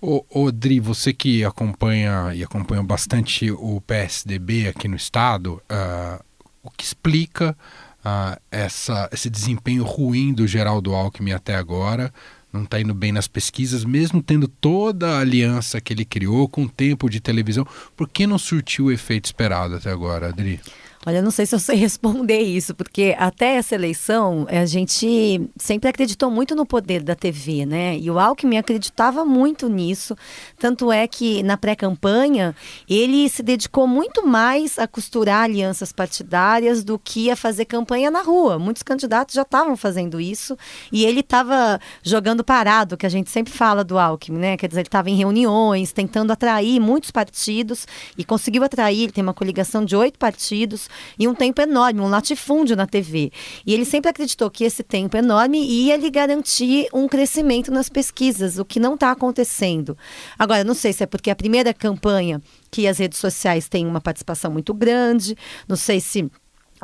Ô, 0.00 0.22
Odri, 0.28 0.80
você 0.80 1.14
que 1.14 1.42
acompanha 1.44 2.34
e 2.34 2.44
acompanha 2.44 2.82
bastante 2.82 3.50
o 3.50 3.80
PSDB 3.80 4.68
aqui 4.68 4.86
no 4.86 4.96
estado, 4.96 5.62
uh, 5.70 6.22
o 6.62 6.70
que 6.70 6.84
explica 6.84 7.56
uh, 8.04 8.38
essa, 8.50 9.08
esse 9.10 9.30
desempenho 9.30 9.82
ruim 9.82 10.34
do 10.34 10.46
Geraldo 10.46 10.94
Alckmin 10.94 11.32
até 11.32 11.54
agora? 11.54 12.12
Não 12.54 12.62
está 12.62 12.80
indo 12.80 12.94
bem 12.94 13.10
nas 13.10 13.26
pesquisas, 13.26 13.84
mesmo 13.84 14.22
tendo 14.22 14.46
toda 14.46 15.16
a 15.16 15.18
aliança 15.18 15.80
que 15.80 15.92
ele 15.92 16.04
criou 16.04 16.48
com 16.48 16.62
o 16.62 16.68
tempo 16.68 17.10
de 17.10 17.20
televisão, 17.20 17.66
por 17.96 18.08
que 18.08 18.26
não 18.26 18.38
surtiu 18.38 18.86
o 18.86 18.92
efeito 18.92 19.24
esperado 19.24 19.74
até 19.74 19.90
agora, 19.90 20.28
Adri? 20.28 20.60
Olha, 21.06 21.20
não 21.20 21.30
sei 21.30 21.44
se 21.44 21.54
eu 21.54 21.58
sei 21.58 21.76
responder 21.76 22.40
isso, 22.40 22.74
porque 22.74 23.14
até 23.18 23.56
essa 23.56 23.74
eleição 23.74 24.46
a 24.48 24.64
gente 24.64 25.50
sempre 25.56 25.90
acreditou 25.90 26.30
muito 26.30 26.54
no 26.54 26.64
poder 26.64 27.02
da 27.02 27.14
TV, 27.14 27.66
né? 27.66 27.98
E 27.98 28.10
o 28.10 28.18
Alckmin 28.18 28.56
acreditava 28.56 29.22
muito 29.22 29.68
nisso. 29.68 30.16
Tanto 30.58 30.90
é 30.90 31.06
que 31.06 31.42
na 31.42 31.58
pré-campanha 31.58 32.56
ele 32.88 33.28
se 33.28 33.42
dedicou 33.42 33.86
muito 33.86 34.26
mais 34.26 34.78
a 34.78 34.88
costurar 34.88 35.44
alianças 35.44 35.92
partidárias 35.92 36.82
do 36.82 36.98
que 36.98 37.30
a 37.30 37.36
fazer 37.36 37.66
campanha 37.66 38.10
na 38.10 38.22
rua. 38.22 38.58
Muitos 38.58 38.82
candidatos 38.82 39.34
já 39.34 39.42
estavam 39.42 39.76
fazendo 39.76 40.18
isso 40.18 40.56
e 40.90 41.04
ele 41.04 41.20
estava 41.20 41.78
jogando 42.02 42.42
parado, 42.42 42.96
que 42.96 43.04
a 43.04 43.10
gente 43.10 43.28
sempre 43.28 43.52
fala 43.52 43.84
do 43.84 43.98
Alckmin, 43.98 44.38
né? 44.38 44.56
Quer 44.56 44.68
dizer, 44.68 44.80
ele 44.80 44.88
estava 44.88 45.10
em 45.10 45.16
reuniões, 45.16 45.92
tentando 45.92 46.32
atrair 46.32 46.80
muitos 46.80 47.10
partidos 47.10 47.86
e 48.16 48.24
conseguiu 48.24 48.64
atrair. 48.64 49.02
Ele 49.02 49.12
tem 49.12 49.22
uma 49.22 49.34
coligação 49.34 49.84
de 49.84 49.94
oito 49.94 50.18
partidos 50.18 50.88
e 51.18 51.26
um 51.28 51.34
tempo 51.34 51.60
enorme, 51.60 52.00
um 52.00 52.08
latifúndio 52.08 52.76
na 52.76 52.86
TV. 52.86 53.30
E 53.66 53.72
ele 53.72 53.84
sempre 53.84 54.10
acreditou 54.10 54.50
que 54.50 54.64
esse 54.64 54.82
tempo 54.82 55.16
enorme 55.16 55.58
ia 55.64 55.96
lhe 55.96 56.10
garantir 56.10 56.88
um 56.92 57.08
crescimento 57.08 57.70
nas 57.70 57.88
pesquisas, 57.88 58.58
o 58.58 58.64
que 58.64 58.80
não 58.80 58.94
está 58.94 59.10
acontecendo. 59.10 59.96
Agora, 60.38 60.64
não 60.64 60.74
sei 60.74 60.92
se 60.92 61.02
é 61.02 61.06
porque 61.06 61.30
a 61.30 61.36
primeira 61.36 61.72
campanha 61.72 62.40
que 62.70 62.88
as 62.88 62.98
redes 62.98 63.18
sociais 63.18 63.68
têm 63.68 63.86
uma 63.86 64.00
participação 64.00 64.50
muito 64.50 64.74
grande, 64.74 65.36
não 65.68 65.76
sei 65.76 66.00
se 66.00 66.30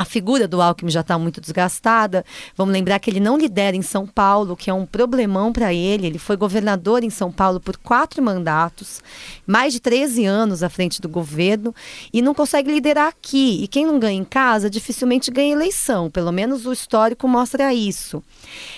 a 0.01 0.05
figura 0.07 0.49
do 0.49 0.63
Alckmin 0.63 0.91
já 0.91 1.03
está 1.03 1.19
muito 1.19 1.43
desgastada. 1.43 2.25
Vamos 2.57 2.73
lembrar 2.73 2.99
que 2.99 3.11
ele 3.11 3.21
não 3.21 3.37
lidera 3.37 3.77
em 3.77 3.83
São 3.83 4.07
Paulo, 4.07 4.57
que 4.57 4.71
é 4.71 4.73
um 4.73 4.87
problemão 4.87 5.53
para 5.53 5.75
ele. 5.75 6.07
Ele 6.07 6.19
foi 6.19 6.39
governador 6.39 7.05
em 7.05 7.11
São 7.11 7.31
Paulo 7.31 7.61
por 7.61 7.77
quatro 7.77 8.23
mandatos, 8.23 9.03
mais 9.47 9.75
de 9.75 9.81
13 9.81 10.25
anos 10.25 10.63
à 10.63 10.71
frente 10.71 11.03
do 11.03 11.09
governo, 11.09 11.75
e 12.15 12.23
não 12.23 12.33
consegue 12.33 12.73
liderar 12.73 13.09
aqui. 13.09 13.63
E 13.63 13.69
quem 13.69 13.85
não 13.85 13.99
ganha 13.99 14.19
em 14.19 14.25
casa 14.25 14.71
dificilmente 14.71 15.31
ganha 15.31 15.53
eleição. 15.53 16.11
Pelo 16.11 16.33
menos 16.33 16.65
o 16.65 16.73
histórico 16.73 17.29
mostra 17.29 17.75
isso. 17.75 18.23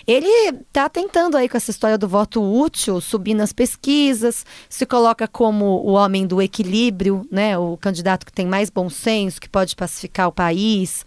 Ele 0.05 0.27
está 0.67 0.89
tentando 0.89 1.37
aí 1.37 1.49
com 1.49 1.57
essa 1.57 1.71
história 1.71 1.97
do 1.97 2.09
voto 2.09 2.43
útil, 2.43 3.01
subir 3.01 3.35
nas 3.35 3.53
pesquisas, 3.53 4.45
se 4.69 4.85
coloca 4.85 5.29
como 5.29 5.87
o 5.87 5.93
homem 5.93 6.27
do 6.27 6.43
equilíbrio, 6.43 7.25
né? 7.31 7.57
O 7.57 7.77
candidato 7.77 8.27
que 8.27 8.33
tem 8.33 8.45
mais 8.45 8.71
bom 8.71 8.91
senso, 8.91 9.41
que 9.41 9.49
pode 9.49 9.77
pacificar 9.77 10.27
o 10.27 10.33
país. 10.33 11.07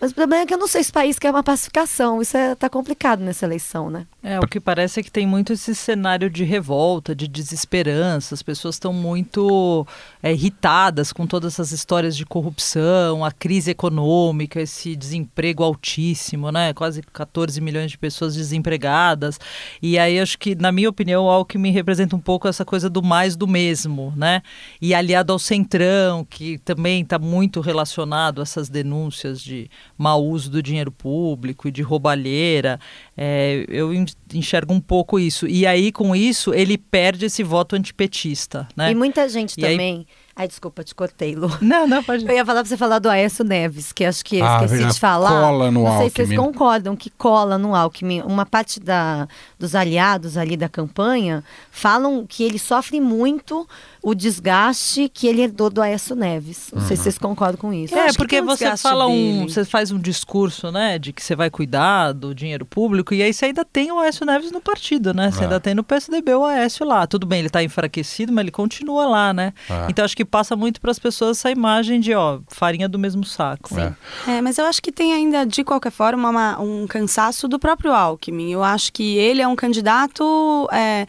Mas 0.00 0.12
o 0.12 0.14
problema 0.14 0.44
é 0.44 0.46
que 0.46 0.54
eu 0.54 0.58
não 0.58 0.66
sei 0.66 0.82
se 0.82 0.88
o 0.90 0.94
país 0.94 1.18
quer 1.18 1.30
uma 1.30 1.42
pacificação. 1.42 2.22
Isso 2.22 2.34
está 2.36 2.66
é, 2.66 2.70
complicado 2.70 3.20
nessa 3.20 3.44
eleição, 3.44 3.90
né? 3.90 4.06
É, 4.22 4.40
o 4.40 4.46
que 4.46 4.58
parece 4.58 5.00
é 5.00 5.02
que 5.02 5.10
tem 5.10 5.26
muito 5.26 5.52
esse 5.52 5.74
cenário 5.74 6.30
de 6.30 6.42
revolta, 6.42 7.14
de 7.14 7.28
desesperança. 7.28 8.34
As 8.34 8.42
pessoas 8.42 8.76
estão 8.76 8.94
muito 8.94 9.86
é, 10.22 10.32
irritadas 10.32 11.12
com 11.12 11.26
todas 11.26 11.52
essas 11.52 11.70
histórias 11.70 12.16
de 12.16 12.24
corrupção, 12.24 13.22
a 13.22 13.30
crise 13.30 13.72
econômica, 13.72 14.60
esse 14.62 14.96
desemprego 14.96 15.62
altíssimo, 15.62 16.50
né? 16.50 16.72
Quase 16.72 17.02
14 17.02 17.60
milhões 17.60 17.90
de 17.90 17.98
pessoas 17.98 18.34
desempregadas. 18.34 19.38
E 19.82 19.98
aí 19.98 20.18
acho 20.18 20.38
que, 20.38 20.54
na 20.54 20.72
minha 20.72 20.88
opinião, 20.88 21.24
o 21.24 21.28
Alckmin 21.28 21.72
representa 21.72 22.16
um 22.16 22.20
pouco 22.20 22.48
essa 22.48 22.64
coisa 22.64 22.88
do 22.88 23.02
mais 23.02 23.36
do 23.36 23.46
mesmo, 23.46 24.14
né? 24.16 24.42
E 24.80 24.94
aliado 24.94 25.30
ao 25.30 25.38
Centrão, 25.38 26.24
que 26.24 26.56
também 26.58 27.02
está 27.02 27.18
muito 27.18 27.60
relacionado 27.60 28.40
a 28.40 28.42
essas 28.42 28.70
denúncias 28.70 29.42
de 29.42 29.70
mau 30.00 30.24
uso 30.24 30.50
do 30.50 30.62
dinheiro 30.62 30.90
público 30.90 31.68
e 31.68 31.70
de 31.70 31.82
roubalheira. 31.82 32.80
É, 33.16 33.66
eu 33.68 33.92
enxergo 34.32 34.72
um 34.72 34.80
pouco 34.80 35.18
isso. 35.18 35.46
E 35.46 35.66
aí, 35.66 35.92
com 35.92 36.16
isso, 36.16 36.54
ele 36.54 36.78
perde 36.78 37.26
esse 37.26 37.42
voto 37.42 37.76
antipetista, 37.76 38.66
né? 38.74 38.90
E 38.90 38.94
muita 38.94 39.28
gente 39.28 39.58
E 39.58 39.60
também. 39.60 39.96
Aí... 39.98 40.06
Ai, 40.36 40.48
desculpa, 40.48 40.82
te 40.82 40.94
cortei, 40.94 41.34
Lu. 41.34 41.50
Não, 41.60 41.86
não, 41.86 42.02
pode. 42.02 42.24
Eu 42.24 42.32
ia 42.34 42.46
falar 42.46 42.60
pra 42.60 42.68
você 42.68 42.76
falar 42.76 42.98
do 42.98 43.10
Aécio 43.10 43.44
Neves, 43.44 43.92
que 43.92 44.06
acho 44.06 44.24
que 44.24 44.40
Ah, 44.40 44.54
esqueci 44.54 44.72
verdade, 44.74 44.94
de 44.94 45.00
falar. 45.00 45.28
cola 45.42 45.70
no 45.70 45.84
Não 45.84 45.90
sei 45.98 46.08
se 46.08 46.20
Alckmin. 46.22 46.26
vocês 46.26 46.38
concordam 46.40 46.96
que 46.96 47.10
cola 47.10 47.58
no 47.58 47.74
Alckmin. 47.74 48.22
Uma 48.22 48.46
parte 48.46 48.80
da, 48.80 49.28
dos 49.58 49.74
aliados 49.74 50.38
ali 50.38 50.56
da 50.56 50.68
campanha 50.68 51.44
falam 51.70 52.24
que 52.26 52.42
ele 52.42 52.58
sofre 52.58 53.00
muito 53.02 53.68
o 54.02 54.14
desgaste 54.14 55.08
que 55.12 55.26
ele 55.26 55.42
herdou 55.42 55.68
do 55.70 55.82
Aécio 55.82 56.16
Neves. 56.16 56.70
Não 56.74 56.80
sei 56.82 56.96
se 56.96 57.02
vocês 57.04 57.18
concordam 57.18 57.58
com 57.60 57.72
isso. 57.72 57.94
É, 57.94 58.12
porque 58.12 58.40
um 58.40 58.46
você 58.46 58.76
fala 58.76 59.06
um, 59.06 59.10
dele. 59.40 59.52
você 59.52 59.64
faz 59.64 59.90
um 59.90 59.98
discurso, 59.98 60.70
né, 60.72 60.98
de 60.98 61.12
que 61.12 61.22
você 61.22 61.36
vai 61.36 61.50
cuidar 61.50 62.12
do 62.12 62.34
dinheiro 62.34 62.64
público 62.64 63.12
e 63.14 63.22
aí 63.22 63.32
você 63.32 63.46
ainda 63.46 63.64
tem 63.64 63.92
o 63.92 63.98
Aécio 63.98 64.24
Neves 64.24 64.50
no 64.50 64.60
partido, 64.60 65.12
né? 65.12 65.30
Você 65.30 65.40
É. 65.40 65.42
ainda 65.44 65.60
tem 65.60 65.74
no 65.74 65.84
PSDB 65.84 66.34
o 66.34 66.44
Aécio 66.44 66.84
lá. 66.86 67.06
Tudo 67.06 67.26
bem, 67.26 67.40
ele 67.40 67.48
está 67.48 67.62
enfraquecido, 67.62 68.32
mas 68.32 68.42
ele 68.42 68.50
continua 68.50 69.06
lá, 69.06 69.32
né? 69.32 69.52
É. 69.68 69.86
Então 69.90 70.04
acho 70.04 70.16
que 70.16 70.24
passa 70.24 70.56
muito 70.56 70.80
para 70.80 70.90
as 70.90 70.98
pessoas 70.98 71.38
essa 71.38 71.50
imagem 71.50 72.00
de, 72.00 72.14
ó, 72.14 72.40
farinha 72.48 72.88
do 72.88 72.98
mesmo 72.98 73.24
saco. 73.24 73.78
É. 73.78 73.94
É, 74.26 74.40
mas 74.40 74.58
eu 74.58 74.64
acho 74.64 74.80
que 74.82 74.90
tem 74.92 75.12
ainda, 75.12 75.44
de 75.44 75.62
qualquer 75.64 75.90
forma, 75.92 76.28
uma- 76.30 76.60
um 76.60 76.86
cansaço 76.86 77.46
do 77.48 77.58
próprio 77.58 77.92
Alckmin. 77.92 78.50
Eu 78.52 78.62
acho 78.64 78.92
que 78.92 79.16
ele 79.16 79.42
é 79.42 79.46
um 79.48 79.56
candidato 79.56 80.68
é, 80.72 81.06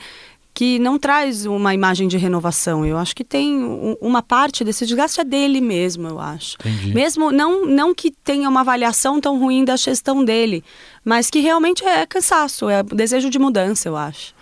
que 0.53 0.77
não 0.79 0.99
traz 0.99 1.45
uma 1.45 1.73
imagem 1.73 2.07
de 2.07 2.17
renovação. 2.17 2.85
Eu 2.85 2.97
acho 2.97 3.15
que 3.15 3.23
tem 3.23 3.63
um- 3.63 3.95
uma 4.01 4.21
parte 4.21 4.63
desse 4.63 4.85
desgaste 4.85 5.21
é 5.21 5.23
dele 5.23 5.61
mesmo, 5.61 6.07
eu 6.07 6.19
acho. 6.19 6.57
Entendi. 6.59 6.93
Mesmo, 6.93 7.31
não, 7.31 7.65
não 7.65 7.95
que 7.95 8.11
tenha 8.11 8.49
uma 8.49 8.59
avaliação 8.61 9.21
tão 9.21 9.39
ruim 9.39 9.63
da 9.63 9.75
gestão 9.77 10.23
dele, 10.25 10.63
mas 11.05 11.29
que 11.29 11.39
realmente 11.39 11.83
é 11.85 12.05
cansaço, 12.05 12.69
é 12.69 12.83
desejo 12.83 13.29
de 13.29 13.39
mudança, 13.39 13.87
eu 13.87 13.95
acho. 13.95 14.33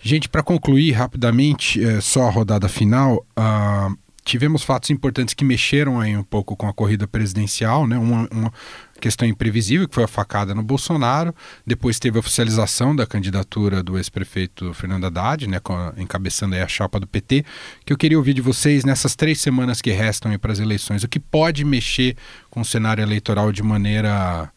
Gente, 0.00 0.28
para 0.28 0.42
concluir 0.42 0.92
rapidamente, 0.92 1.82
é, 1.82 1.98
só 2.00 2.24
a 2.24 2.30
rodada 2.30 2.68
final, 2.68 3.24
ah, 3.34 3.88
tivemos 4.24 4.62
fatos 4.62 4.90
importantes 4.90 5.34
que 5.34 5.44
mexeram 5.44 6.00
aí 6.00 6.16
um 6.16 6.24
pouco 6.24 6.56
com 6.56 6.66
a 6.66 6.72
corrida 6.72 7.06
presidencial, 7.06 7.86
né? 7.86 7.98
Uma, 7.98 8.26
uma 8.32 8.52
questão 9.00 9.28
imprevisível, 9.28 9.86
que 9.86 9.94
foi 9.94 10.04
a 10.04 10.08
facada 10.08 10.54
no 10.54 10.62
Bolsonaro. 10.62 11.34
Depois 11.66 11.98
teve 11.98 12.16
a 12.16 12.20
oficialização 12.20 12.96
da 12.96 13.06
candidatura 13.06 13.82
do 13.82 13.98
ex-prefeito 13.98 14.72
Fernando 14.72 15.04
Haddad, 15.04 15.46
né? 15.46 15.60
encabeçando 15.98 16.54
aí 16.54 16.62
a 16.62 16.68
chapa 16.68 16.98
do 16.98 17.06
PT. 17.06 17.44
Que 17.84 17.92
eu 17.92 17.98
queria 17.98 18.16
ouvir 18.16 18.32
de 18.32 18.40
vocês 18.40 18.82
nessas 18.82 19.14
três 19.14 19.40
semanas 19.40 19.82
que 19.82 19.90
restam 19.90 20.36
para 20.38 20.52
as 20.52 20.58
eleições. 20.58 21.04
O 21.04 21.08
que 21.08 21.20
pode 21.20 21.64
mexer 21.64 22.16
com 22.48 22.62
o 22.62 22.64
cenário 22.64 23.02
eleitoral 23.02 23.52
de 23.52 23.62
maneira 23.62 24.50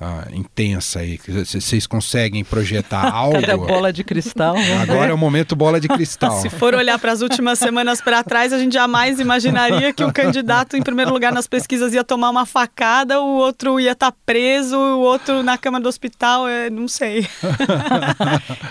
ah, 0.00 0.26
intensa 0.32 1.00
aí? 1.00 1.18
Vocês 1.26 1.86
conseguem 1.86 2.42
projetar 2.42 3.08
algo? 3.12 3.38
Cadê 3.40 3.52
a 3.52 3.56
bola 3.56 3.92
de 3.92 4.02
cristal? 4.02 4.54
Ver. 4.54 4.78
Agora 4.78 5.10
é 5.10 5.14
o 5.14 5.18
momento 5.18 5.54
bola 5.54 5.80
de 5.80 5.86
cristal. 5.86 6.40
Se 6.40 6.50
for 6.50 6.74
olhar 6.74 6.98
para 6.98 7.12
as 7.12 7.20
últimas 7.20 7.58
semanas 7.58 8.00
para 8.00 8.22
trás, 8.24 8.52
a 8.52 8.58
gente 8.58 8.72
jamais 8.72 9.20
imaginaria 9.20 9.92
que 9.92 10.02
o 10.02 10.12
candidato, 10.12 10.76
em 10.76 10.82
primeiro 10.82 11.12
lugar 11.12 11.32
nas 11.32 11.46
pesquisas, 11.46 11.94
ia 11.94 12.02
tomar 12.02 12.30
uma 12.30 12.44
facada, 12.44 13.20
o 13.20 13.36
outro 13.36 13.78
ia 13.78 13.92
estar 13.92 14.12
preso, 14.26 14.76
o 14.76 15.00
outro 15.00 15.42
na 15.42 15.56
cama 15.56 15.80
do 15.80 15.88
hospital, 15.88 16.48
é, 16.48 16.68
não 16.68 16.88
sei. 16.88 17.26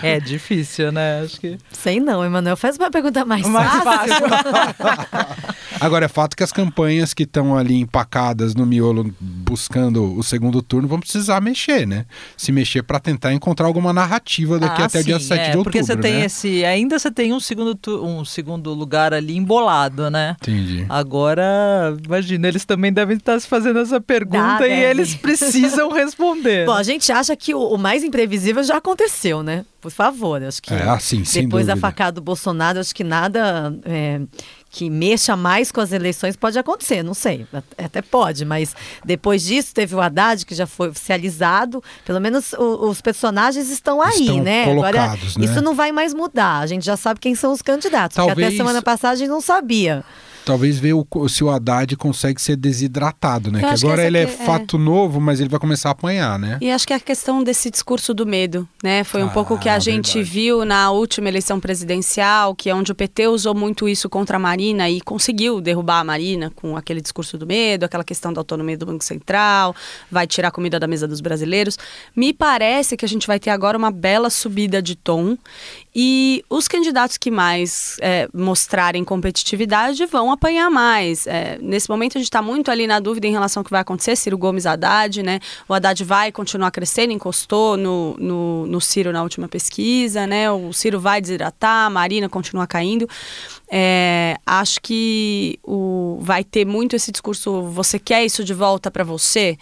É 0.02 0.20
difícil, 0.20 0.92
né? 0.92 1.22
Acho 1.22 1.40
que 1.40 1.58
Sei 1.72 2.00
não, 2.00 2.24
Emanuel. 2.24 2.56
Faz 2.56 2.76
uma 2.76 2.90
pergunta 2.90 3.24
mais, 3.24 3.46
mais 3.46 3.82
fácil. 3.82 4.28
fácil. 4.28 5.54
Agora 5.80 6.04
é 6.04 6.08
fato 6.08 6.36
que 6.36 6.42
as 6.42 6.52
campanhas 6.52 7.12
que 7.12 7.24
estão 7.24 7.56
ali 7.56 7.80
empacadas 7.80 8.54
no 8.54 8.64
miolo 8.64 9.12
buscando 9.54 10.16
o 10.18 10.22
segundo 10.22 10.60
turno 10.60 10.88
vão 10.88 10.98
precisar 10.98 11.40
mexer, 11.40 11.86
né? 11.86 12.04
Se 12.36 12.50
mexer 12.50 12.82
para 12.82 12.98
tentar 12.98 13.32
encontrar 13.32 13.66
alguma 13.66 13.92
narrativa 13.92 14.58
daqui 14.58 14.82
Ah, 14.82 14.86
até 14.86 14.98
o 15.00 15.04
dia 15.04 15.18
sim, 15.20 15.26
7 15.28 15.40
é, 15.40 15.42
de 15.52 15.56
outubro, 15.58 15.64
Porque 15.72 15.82
você 15.84 15.96
tem 15.96 16.14
né? 16.14 16.24
esse. 16.24 16.64
Ainda 16.64 16.98
você 16.98 17.10
tem 17.10 17.32
um 17.32 17.38
segundo, 17.40 17.74
tu- 17.76 18.04
um 18.04 18.24
segundo 18.24 18.74
lugar 18.74 19.14
ali 19.14 19.36
embolado, 19.36 20.10
né? 20.10 20.36
Entendi. 20.42 20.84
Agora, 20.88 21.96
imagina, 22.04 22.48
eles 22.48 22.64
também 22.64 22.92
devem 22.92 23.16
estar 23.16 23.38
se 23.40 23.46
fazendo 23.46 23.78
essa 23.78 24.00
pergunta 24.00 24.58
Dá, 24.58 24.66
e 24.66 24.70
deve. 24.70 24.82
eles 24.82 25.14
precisam 25.14 25.90
responder. 25.94 26.66
Bom, 26.66 26.72
a 26.72 26.82
gente 26.82 27.10
acha 27.12 27.36
que 27.36 27.54
o, 27.54 27.60
o 27.60 27.78
mais 27.78 28.02
imprevisível 28.02 28.62
já 28.64 28.76
aconteceu, 28.78 29.42
né? 29.42 29.64
Por 29.80 29.90
favor, 29.90 30.42
acho 30.42 30.62
que 30.62 30.72
É, 30.72 30.82
assim, 30.88 31.22
depois 31.34 31.66
da 31.66 31.76
facada 31.76 32.12
do 32.12 32.22
Bolsonaro, 32.22 32.78
acho 32.80 32.94
que 32.94 33.04
nada 33.04 33.74
é, 33.84 34.20
que 34.76 34.90
mexa 34.90 35.36
mais 35.36 35.70
com 35.70 35.80
as 35.80 35.92
eleições 35.92 36.34
pode 36.34 36.58
acontecer, 36.58 37.00
não 37.04 37.14
sei, 37.14 37.46
at- 37.52 37.64
até 37.78 38.02
pode, 38.02 38.44
mas 38.44 38.74
depois 39.04 39.44
disso 39.44 39.72
teve 39.72 39.94
o 39.94 40.00
Haddad 40.00 40.44
que 40.44 40.52
já 40.52 40.66
foi 40.66 40.88
oficializado, 40.88 41.80
pelo 42.04 42.20
menos 42.20 42.52
o- 42.54 42.88
os 42.90 43.00
personagens 43.00 43.70
estão 43.70 44.02
aí, 44.02 44.22
Estão 44.22 44.40
né? 44.42 44.64
colocados, 44.64 45.36
né? 45.36 45.44
isso 45.44 45.62
não 45.62 45.76
vai 45.76 45.92
mais 45.92 46.12
mudar, 46.12 46.58
a 46.58 46.66
gente 46.66 46.84
já 46.84 46.96
sabe 46.96 47.20
quem 47.20 47.36
são 47.36 47.52
os 47.52 47.62
candidatos, 47.62 48.16
porque 48.16 48.26
Talvez- 48.30 48.48
até 48.48 48.56
semana 48.56 48.82
passada 48.82 49.12
a 49.12 49.16
gente 49.16 49.28
não 49.28 49.40
sabia. 49.40 50.02
Talvez 50.44 50.78
ver 50.78 50.92
o, 50.94 51.06
se 51.28 51.42
o 51.42 51.50
Haddad 51.50 51.96
consegue 51.96 52.40
ser 52.40 52.56
desidratado, 52.56 53.50
né? 53.50 53.60
Eu 53.60 53.68
Que 53.68 53.74
que 53.74 53.84
agora 53.86 54.02
essa 54.02 54.06
ele 54.08 54.18
é 54.18 54.26
que- 54.26 54.32
é. 54.42 54.46
fato 54.46 54.76
novo, 54.78 55.20
mas 55.20 55.40
ele 55.40 55.48
vai 55.48 55.58
começar 55.58 55.88
a 55.88 55.92
apanhar, 55.92 56.38
né? 56.38 56.58
E 56.60 56.70
acho 56.70 56.86
que 56.86 56.92
é 56.92 56.96
a 56.96 57.00
questão 57.00 57.42
desse 57.42 57.70
discurso 57.70 58.12
do 58.12 58.26
medo, 58.26 58.68
né? 58.82 59.04
Foi 59.04 59.22
um 59.22 59.28
Ah, 59.28 59.30
pouco 59.30 59.54
o 59.54 59.58
que 59.58 59.68
a 59.68 59.78
gente 59.78 60.14
verdade. 60.14 60.30
viu 60.32 60.64
na 60.64 60.90
última 60.90 61.28
eleição 61.28 61.58
presidencial, 61.58 62.54
que 62.54 62.68
é 62.68 62.74
onde 62.74 62.92
o 62.92 62.94
PT 62.94 63.26
usou 63.28 63.54
muito 63.54 63.88
isso 63.88 64.08
contra 64.08 64.36
a 64.36 64.40
Marina 64.40 64.88
e 64.90 65.00
conseguiu 65.00 65.60
derrubar 65.60 66.00
a 66.00 66.04
Marina 66.04 66.50
com 66.54 66.76
aquele 66.76 67.00
discurso 67.00 67.38
do 67.38 67.46
medo, 67.46 67.84
aquela 67.84 68.04
questão 68.04 68.32
da 68.32 68.40
autonomia 68.40 68.76
do 68.76 68.86
Banco 68.86 69.04
Central, 69.04 69.74
vai 70.10 70.26
tirar 70.26 70.48
a 70.48 70.50
comida 70.50 70.78
da 70.78 70.86
mesa 70.86 71.08
dos 71.08 71.20
brasileiros. 71.20 71.78
Me 72.14 72.32
parece 72.32 72.96
que 72.96 73.04
a 73.04 73.08
gente 73.08 73.26
vai 73.26 73.38
ter 73.40 73.50
agora 73.50 73.78
uma 73.78 73.90
bela 73.90 74.28
subida 74.30 74.82
de 74.82 74.94
tom 74.94 75.36
E 75.96 76.44
os 76.50 76.66
candidatos 76.66 77.16
que 77.16 77.30
mais 77.30 77.96
é, 78.00 78.28
mostrarem 78.34 79.04
competitividade 79.04 80.04
vão 80.06 80.32
apanhar 80.34 80.70
mais. 80.70 81.26
É, 81.26 81.58
nesse 81.60 81.88
momento 81.88 82.16
a 82.16 82.20
gente 82.20 82.28
está 82.28 82.42
muito 82.42 82.70
ali 82.70 82.86
na 82.86 83.00
dúvida 83.00 83.26
em 83.26 83.32
relação 83.32 83.60
ao 83.60 83.64
que 83.64 83.70
vai 83.70 83.80
acontecer. 83.80 84.16
Ciro 84.16 84.36
Gomes 84.36 84.66
Haddad, 84.66 85.22
né? 85.22 85.40
O 85.68 85.74
Haddad 85.74 86.04
vai 86.04 86.30
continuar 86.30 86.70
crescendo, 86.70 87.12
encostou 87.12 87.76
no, 87.76 88.16
no, 88.18 88.66
no 88.66 88.80
Ciro 88.80 89.12
na 89.12 89.22
última 89.22 89.48
pesquisa, 89.48 90.26
né? 90.26 90.50
O 90.50 90.72
Ciro 90.72 91.00
vai 91.00 91.20
desidratar, 91.20 91.86
a 91.86 91.90
Marina 91.90 92.28
continua 92.28 92.66
caindo. 92.66 93.08
É, 93.70 94.36
acho 94.46 94.80
que 94.80 95.58
o, 95.62 96.18
vai 96.20 96.44
ter 96.44 96.64
muito 96.64 96.94
esse 96.94 97.10
discurso: 97.10 97.62
você 97.62 97.98
quer 97.98 98.24
isso 98.24 98.44
de 98.44 98.54
volta 98.54 98.90
para 98.90 99.04
você? 99.04 99.58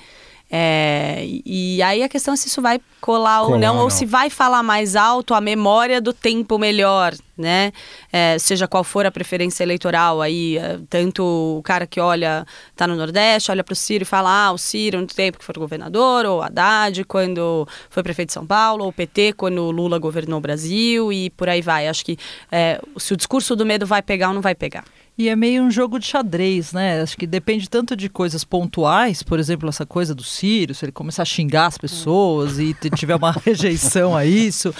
É, 0.55 1.25
e 1.47 1.83
aí 1.83 2.03
a 2.03 2.09
questão 2.11 2.35
é 2.35 2.37
se 2.37 2.47
isso 2.47 2.61
vai 2.61 2.79
colar, 3.01 3.41
colar 3.41 3.55
ou 3.55 3.59
não, 3.59 3.79
ou 3.79 3.89
se 3.89 4.05
vai 4.05 4.29
falar 4.29 4.63
mais 4.63 4.95
alto 4.95 5.33
a 5.33 5.41
memória 5.41 5.99
do 5.99 6.13
tempo 6.13 6.59
melhor, 6.59 7.15
né? 7.39 7.73
É, 8.13 8.39
seja 8.39 8.69
qual 8.69 8.85
for 8.85 9.07
a 9.07 9.11
preferência 9.11 9.63
eleitoral 9.63 10.21
aí, 10.21 10.59
é, 10.59 10.79
tanto 10.91 11.23
o 11.23 11.63
cara 11.63 11.87
que 11.87 11.99
olha, 11.99 12.47
tá 12.77 12.87
no 12.87 12.95
Nordeste, 12.95 13.51
olha 13.51 13.65
para 13.65 13.73
o 13.73 13.77
Ciro 13.77 14.03
e 14.03 14.05
fala, 14.05 14.49
ah, 14.49 14.53
o 14.53 14.59
Ciro 14.59 15.01
no 15.01 15.07
tempo 15.07 15.39
que 15.39 15.45
foi 15.45 15.55
governador, 15.55 16.27
ou 16.27 16.43
Haddad 16.43 17.03
quando 17.05 17.67
foi 17.89 18.03
prefeito 18.03 18.29
de 18.29 18.35
São 18.35 18.47
Paulo, 18.47 18.85
ou 18.85 18.91
o 18.91 18.93
PT 18.93 19.33
quando 19.33 19.63
o 19.63 19.71
Lula 19.71 19.99
governou 19.99 20.37
o 20.37 20.43
Brasil 20.43 21.11
e 21.11 21.31
por 21.31 21.49
aí 21.49 21.63
vai. 21.63 21.89
Acho 21.89 22.05
que 22.05 22.19
é, 22.51 22.79
se 22.99 23.15
o 23.15 23.17
discurso 23.17 23.57
do 23.57 23.65
medo 23.65 23.87
vai 23.87 24.03
pegar 24.03 24.29
ou 24.29 24.35
não 24.35 24.43
vai 24.43 24.55
pegar. 24.55 24.85
E 25.23 25.29
é 25.29 25.37
meio 25.37 25.63
um 25.63 25.71
jogo 25.71 26.01
de 26.01 26.07
xadrez, 26.07 26.73
né? 26.73 27.01
Acho 27.01 27.17
que 27.17 27.29
depende 27.29 27.71
tanto 27.71 27.95
de 27.95 28.09
coisas 28.09 28.43
pontuais, 28.43 29.23
por 29.23 29.39
exemplo, 29.39 29.69
essa 29.69 29.87
coisa 29.87 30.17
do 30.17 30.25
Ciro, 30.25 30.75
se 30.75 30.85
ele 30.85 30.91
começar 30.91 31.23
a 31.23 31.25
xingar 31.25 31.67
as 31.67 31.79
pessoas 31.79 32.59
e 32.59 32.75
tiver 32.97 33.15
uma 33.15 33.31
rejeição 33.47 34.17
a 34.17 34.27
isso, 34.27 34.75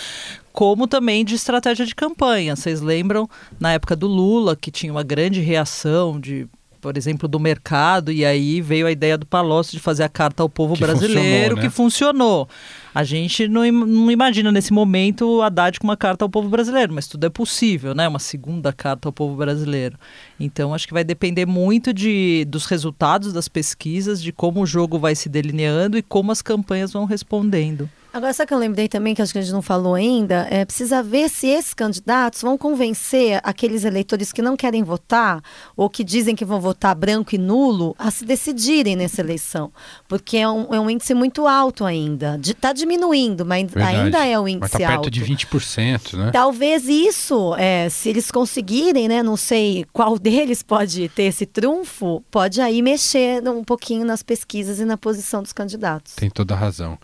como 0.53 0.89
também 0.89 1.25
de 1.25 1.37
estratégia 1.37 1.87
de 1.87 1.95
campanha. 1.95 2.57
Vocês 2.57 2.81
lembram 2.81 3.31
na 3.61 3.73
época 3.73 3.95
do 3.95 4.09
Lula, 4.09 4.57
que 4.57 4.73
tinha 4.73 4.91
uma 4.91 5.05
grande 5.05 5.41
reação 5.41 6.19
de 6.19 6.49
por 6.81 6.97
exemplo, 6.97 7.29
do 7.29 7.39
mercado, 7.39 8.11
e 8.11 8.25
aí 8.25 8.61
veio 8.61 8.89
a 8.89 8.91
ideia 8.91 9.17
do 9.17 9.25
Palocci 9.25 9.71
de 9.71 9.79
fazer 9.79 10.03
a 10.03 10.09
carta 10.09 10.43
ao 10.43 10.49
povo 10.49 10.75
que 10.75 10.81
brasileiro, 10.81 11.21
funcionou, 11.21 11.57
né? 11.57 11.63
que 11.63 11.71
funcionou. 11.71 12.49
A 12.95 13.05
gente 13.05 13.49
não, 13.49 13.71
não 13.73 14.11
imagina 14.11 14.53
nesse 14.53 14.73
momento 14.73 15.41
Haddad 15.41 15.81
com 15.81 15.87
uma 15.87 15.97
carta 15.97 16.25
ao 16.25 16.29
povo 16.29 16.49
brasileiro, 16.49 16.93
mas 16.93 17.07
tudo 17.07 17.27
é 17.27 17.31
possível, 17.31 17.95
né? 17.95 18.07
Uma 18.07 18.19
segunda 18.19 18.73
carta 18.73 19.09
ao 19.09 19.13
povo 19.13 19.35
brasileiro. 19.35 19.99
Então, 20.39 20.75
acho 20.75 20.87
que 20.87 20.93
vai 20.93 21.03
depender 21.03 21.47
muito 21.47 21.93
de, 21.93 22.45
dos 22.47 22.67
resultados 22.67 23.33
das 23.33 23.49
pesquisas, 23.49 24.23
de 24.23 24.31
como 24.31 24.61
o 24.61 24.67
jogo 24.67 24.99
vai 24.99 25.15
se 25.15 25.29
delineando 25.29 25.97
e 25.97 26.03
como 26.03 26.31
as 26.33 26.43
campanhas 26.43 26.93
vão 26.93 27.07
respondendo. 27.07 27.89
Agora, 28.13 28.33
sabe 28.35 28.49
que 28.49 28.55
eu 28.55 28.59
lembrei 28.59 28.89
também, 28.89 29.15
que 29.15 29.23
acho 29.23 29.33
que 29.33 29.39
a 29.39 29.43
gente 29.43 29.55
não 29.55 29.63
falou 29.63 29.95
ainda? 29.95 30.47
É, 30.51 30.67
precisa 30.67 31.03
ver 31.03 31.31
se 31.31 31.47
esses 31.47 31.73
candidatos 31.73 32.43
vão 32.43 32.59
convencer 32.59 33.41
aqueles 33.43 33.85
eleitores 33.85 34.31
que 34.31 34.43
não 34.43 34.55
querem 34.55 34.83
votar 34.83 35.43
ou 35.75 35.89
que 35.89 36.05
dizem 36.05 36.37
que 36.37 36.45
vão 36.45 36.61
votar 36.61 36.95
branco 36.95 37.35
e 37.35 37.39
nulo 37.39 37.97
a 37.99 38.11
se 38.11 38.27
decidirem 38.27 38.97
nessa 38.97 39.23
eleição. 39.23 39.73
Porque 40.07 40.37
é 40.37 40.47
um, 40.47 40.75
é 40.75 40.79
um 40.79 40.91
índice 40.91 41.15
muito 41.15 41.47
alto 41.47 41.87
ainda. 41.87 42.39
Está 42.45 42.75
diminuindo, 42.75 43.47
mas 43.47 43.71
Verdade. 43.71 43.97
ainda 43.97 44.27
é 44.27 44.39
um 44.39 44.47
índice 44.47 44.61
mas 44.61 44.71
tá 44.73 44.79
perto 44.79 44.93
alto. 44.93 45.11
de 45.11 45.25
20%, 45.25 46.19
né? 46.19 46.31
Talvez 46.33 46.87
isso, 46.89 47.55
é, 47.57 47.89
se 47.89 48.11
eles 48.11 48.31
conseguirem, 48.31 49.09
né? 49.09 49.23
Não 49.23 49.39
sei 49.39 49.87
qual 49.91 50.19
deles 50.21 50.63
pode 50.63 51.09
ter 51.09 51.25
esse 51.25 51.47
trunfo, 51.47 52.23
pode 52.31 52.61
aí 52.61 52.83
mexer 52.83 53.43
um 53.49 53.65
pouquinho 53.65 54.05
nas 54.05 54.23
pesquisas 54.23 54.81
e 54.81 54.85
na 54.85 54.99
posição 54.99 55.43
dos 55.43 55.55
candidatos. 55.55 56.15
Tem 56.15 56.29
toda 56.29 56.53
a 56.53 56.59
razão. 56.59 56.99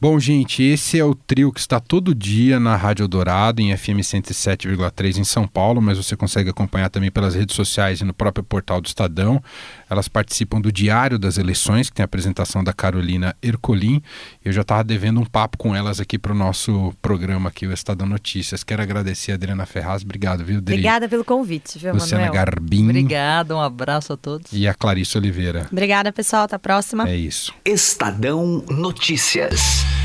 Bom, 0.00 0.20
gente, 0.20 0.43
esse 0.62 0.98
é 0.98 1.04
o 1.04 1.14
trio 1.14 1.52
que 1.52 1.60
está 1.60 1.80
todo 1.80 2.14
dia 2.14 2.60
na 2.60 2.76
Rádio 2.76 3.08
Dourado, 3.08 3.60
em 3.60 3.76
FM 3.76 4.00
107,3 4.00 5.18
em 5.18 5.24
São 5.24 5.46
Paulo, 5.46 5.80
mas 5.80 5.96
você 5.96 6.16
consegue 6.16 6.50
acompanhar 6.50 6.90
também 6.90 7.10
pelas 7.10 7.34
redes 7.34 7.56
sociais 7.56 8.00
e 8.00 8.04
no 8.04 8.12
próprio 8.12 8.44
portal 8.44 8.80
do 8.80 8.86
Estadão. 8.86 9.42
Elas 9.88 10.08
participam 10.08 10.60
do 10.60 10.70
Diário 10.70 11.18
das 11.18 11.38
Eleições, 11.38 11.88
que 11.88 11.96
tem 11.96 12.02
a 12.02 12.06
apresentação 12.06 12.62
da 12.62 12.72
Carolina 12.72 13.34
Ercolim. 13.42 14.02
Eu 14.44 14.52
já 14.52 14.62
estava 14.62 14.84
devendo 14.84 15.20
um 15.20 15.24
papo 15.24 15.56
com 15.56 15.74
elas 15.74 16.00
aqui 16.00 16.18
para 16.18 16.32
o 16.32 16.34
nosso 16.34 16.92
programa 17.00 17.48
aqui, 17.48 17.66
o 17.66 17.72
Estadão 17.72 18.06
Notícias. 18.06 18.62
Quero 18.62 18.82
agradecer 18.82 19.32
a 19.32 19.34
Adriana 19.36 19.66
Ferraz. 19.66 20.02
Obrigado, 20.02 20.44
viu, 20.44 20.58
Adri? 20.58 20.74
Obrigada 20.74 21.08
pelo 21.08 21.24
convite, 21.24 21.78
viu, 21.78 21.94
Luciana 21.94 22.26
Manuel? 22.26 22.44
Garbim. 22.44 22.88
Obrigada, 22.88 23.56
um 23.56 23.60
abraço 23.60 24.12
a 24.12 24.16
todos. 24.16 24.52
E 24.52 24.68
a 24.68 24.74
Clarice 24.74 25.16
Oliveira. 25.16 25.66
Obrigada, 25.70 26.12
pessoal. 26.12 26.44
Até 26.44 26.56
a 26.56 26.58
próxima. 26.58 27.08
É 27.08 27.16
isso. 27.16 27.54
Estadão 27.64 28.64
Notícias. 28.68 30.03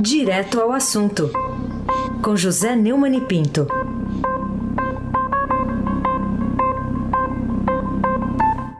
Direto 0.00 0.60
ao 0.60 0.72
assunto, 0.72 1.30
com 2.22 2.36
José 2.36 2.76
Neumann 2.76 3.16
e 3.16 3.20
Pinto. 3.22 3.66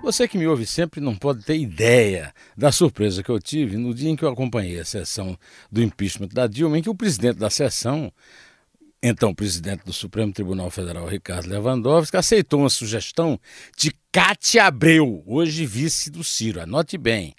Você 0.03 0.29
que 0.29 0.39
me 0.39 0.47
ouve 0.47 0.65
sempre 0.65 1.01
não 1.01 1.17
pode 1.17 1.43
ter 1.43 1.59
ideia 1.59 2.33
da 2.57 2.71
surpresa 2.71 3.25
que 3.25 3.29
eu 3.29 3.41
tive 3.41 3.77
no 3.77 3.93
dia 3.93 4.09
em 4.09 4.15
que 4.15 4.25
eu 4.25 4.29
acompanhei 4.29 4.79
a 4.79 4.85
sessão 4.85 5.37
do 5.71 5.83
impeachment 5.83 6.29
da 6.29 6.47
Dilma, 6.47 6.79
em 6.79 6.83
que 6.83 6.89
o 6.89 6.95
presidente 6.95 7.39
da 7.39 7.51
sessão, 7.51 8.13
então 9.03 9.35
presidente 9.35 9.85
do 9.85 9.93
Supremo 9.93 10.33
Tribunal 10.33 10.71
Federal, 10.71 11.09
Ricardo 11.09 11.49
Lewandowski, 11.49 12.17
aceitou 12.17 12.61
uma 12.61 12.71
sugestão 12.71 13.37
de 13.77 13.93
Cátia 14.13 14.67
Abreu, 14.67 15.25
hoje 15.27 15.67
vice 15.67 16.09
do 16.09 16.23
Ciro, 16.23 16.61
anote 16.61 16.97
bem 16.97 17.35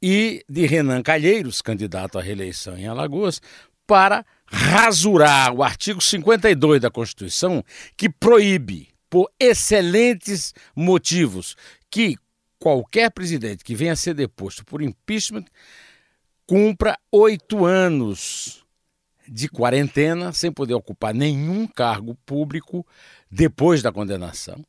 e 0.00 0.44
de 0.48 0.66
Renan 0.66 1.02
Calheiros, 1.02 1.62
candidato 1.62 2.18
à 2.18 2.22
reeleição 2.22 2.76
em 2.76 2.86
Alagoas, 2.86 3.40
para 3.86 4.24
rasurar 4.46 5.52
o 5.52 5.62
artigo 5.62 6.00
52 6.00 6.80
da 6.80 6.90
Constituição, 6.90 7.64
que 7.96 8.08
proíbe, 8.08 8.88
por 9.08 9.30
excelentes 9.38 10.52
motivos, 10.74 11.56
que 11.90 12.16
qualquer 12.58 13.10
presidente 13.10 13.64
que 13.64 13.74
venha 13.74 13.92
a 13.92 13.96
ser 13.96 14.14
deposto 14.14 14.64
por 14.64 14.82
impeachment 14.82 15.44
cumpra 16.46 16.98
oito 17.10 17.64
anos 17.64 18.64
de 19.28 19.48
quarentena 19.48 20.32
sem 20.32 20.52
poder 20.52 20.74
ocupar 20.74 21.12
nenhum 21.12 21.66
cargo 21.66 22.14
público 22.26 22.86
depois 23.30 23.82
da 23.82 23.92
condenação. 23.92 24.64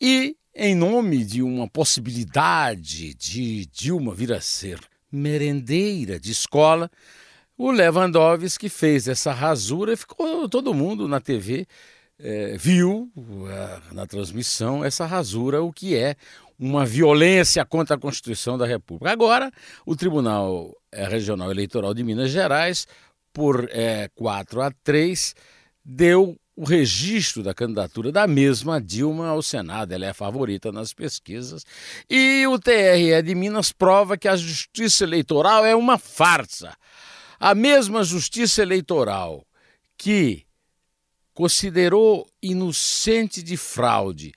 E 0.00 0.36
em 0.54 0.74
nome 0.74 1.24
de 1.24 1.42
uma 1.42 1.68
possibilidade 1.68 3.14
de 3.14 3.66
Dilma 3.66 4.14
vir 4.14 4.32
a 4.32 4.40
ser 4.40 4.78
merendeira 5.10 6.18
de 6.18 6.32
escola, 6.32 6.90
o 7.56 7.70
Lewandowski 7.70 8.68
fez 8.68 9.08
essa 9.08 9.32
rasura 9.32 9.92
e 9.92 9.96
ficou 9.96 10.48
todo 10.48 10.74
mundo 10.74 11.06
na 11.06 11.20
TV 11.20 11.66
é, 12.22 12.56
viu 12.56 13.10
é, 13.48 13.94
na 13.94 14.06
transmissão 14.06 14.84
essa 14.84 15.04
rasura, 15.04 15.62
o 15.62 15.72
que 15.72 15.96
é 15.96 16.14
uma 16.58 16.86
violência 16.86 17.64
contra 17.64 17.96
a 17.96 17.98
Constituição 17.98 18.56
da 18.56 18.64
República. 18.64 19.10
Agora, 19.10 19.50
o 19.84 19.96
Tribunal 19.96 20.72
é, 20.92 21.04
Regional 21.06 21.50
Eleitoral 21.50 21.92
de 21.92 22.04
Minas 22.04 22.30
Gerais, 22.30 22.86
por 23.32 23.68
é, 23.72 24.08
4 24.14 24.62
a 24.62 24.70
3, 24.84 25.34
deu 25.84 26.36
o 26.54 26.64
registro 26.64 27.42
da 27.42 27.54
candidatura 27.54 28.12
da 28.12 28.26
mesma 28.26 28.80
Dilma 28.80 29.28
ao 29.28 29.42
Senado. 29.42 29.92
Ela 29.92 30.06
é 30.06 30.10
a 30.10 30.14
favorita 30.14 30.70
nas 30.70 30.92
pesquisas. 30.92 31.64
E 32.08 32.46
o 32.46 32.58
TRE 32.58 33.22
de 33.22 33.34
Minas 33.34 33.72
prova 33.72 34.18
que 34.18 34.28
a 34.28 34.36
justiça 34.36 35.04
eleitoral 35.04 35.64
é 35.64 35.74
uma 35.74 35.98
farsa. 35.98 36.76
A 37.40 37.54
mesma 37.54 38.04
justiça 38.04 38.62
eleitoral 38.62 39.46
que 39.96 40.46
considerou 41.34 42.28
inocente 42.42 43.42
de 43.42 43.56
fraude 43.56 44.32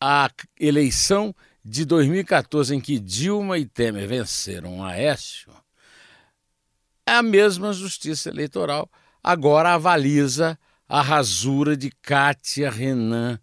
a 0.00 0.30
eleição 0.58 1.34
de 1.64 1.84
2014 1.84 2.74
em 2.74 2.80
que 2.80 2.98
Dilma 2.98 3.58
e 3.58 3.66
Temer 3.66 4.06
venceram 4.06 4.84
Aécio, 4.84 5.52
é 7.04 7.12
a 7.12 7.22
mesma 7.22 7.72
justiça 7.72 8.28
eleitoral 8.28 8.90
agora 9.22 9.74
avaliza 9.74 10.58
a 10.88 11.02
rasura 11.02 11.76
de 11.76 11.90
Kátia 11.90 12.70
Renan 12.70 13.38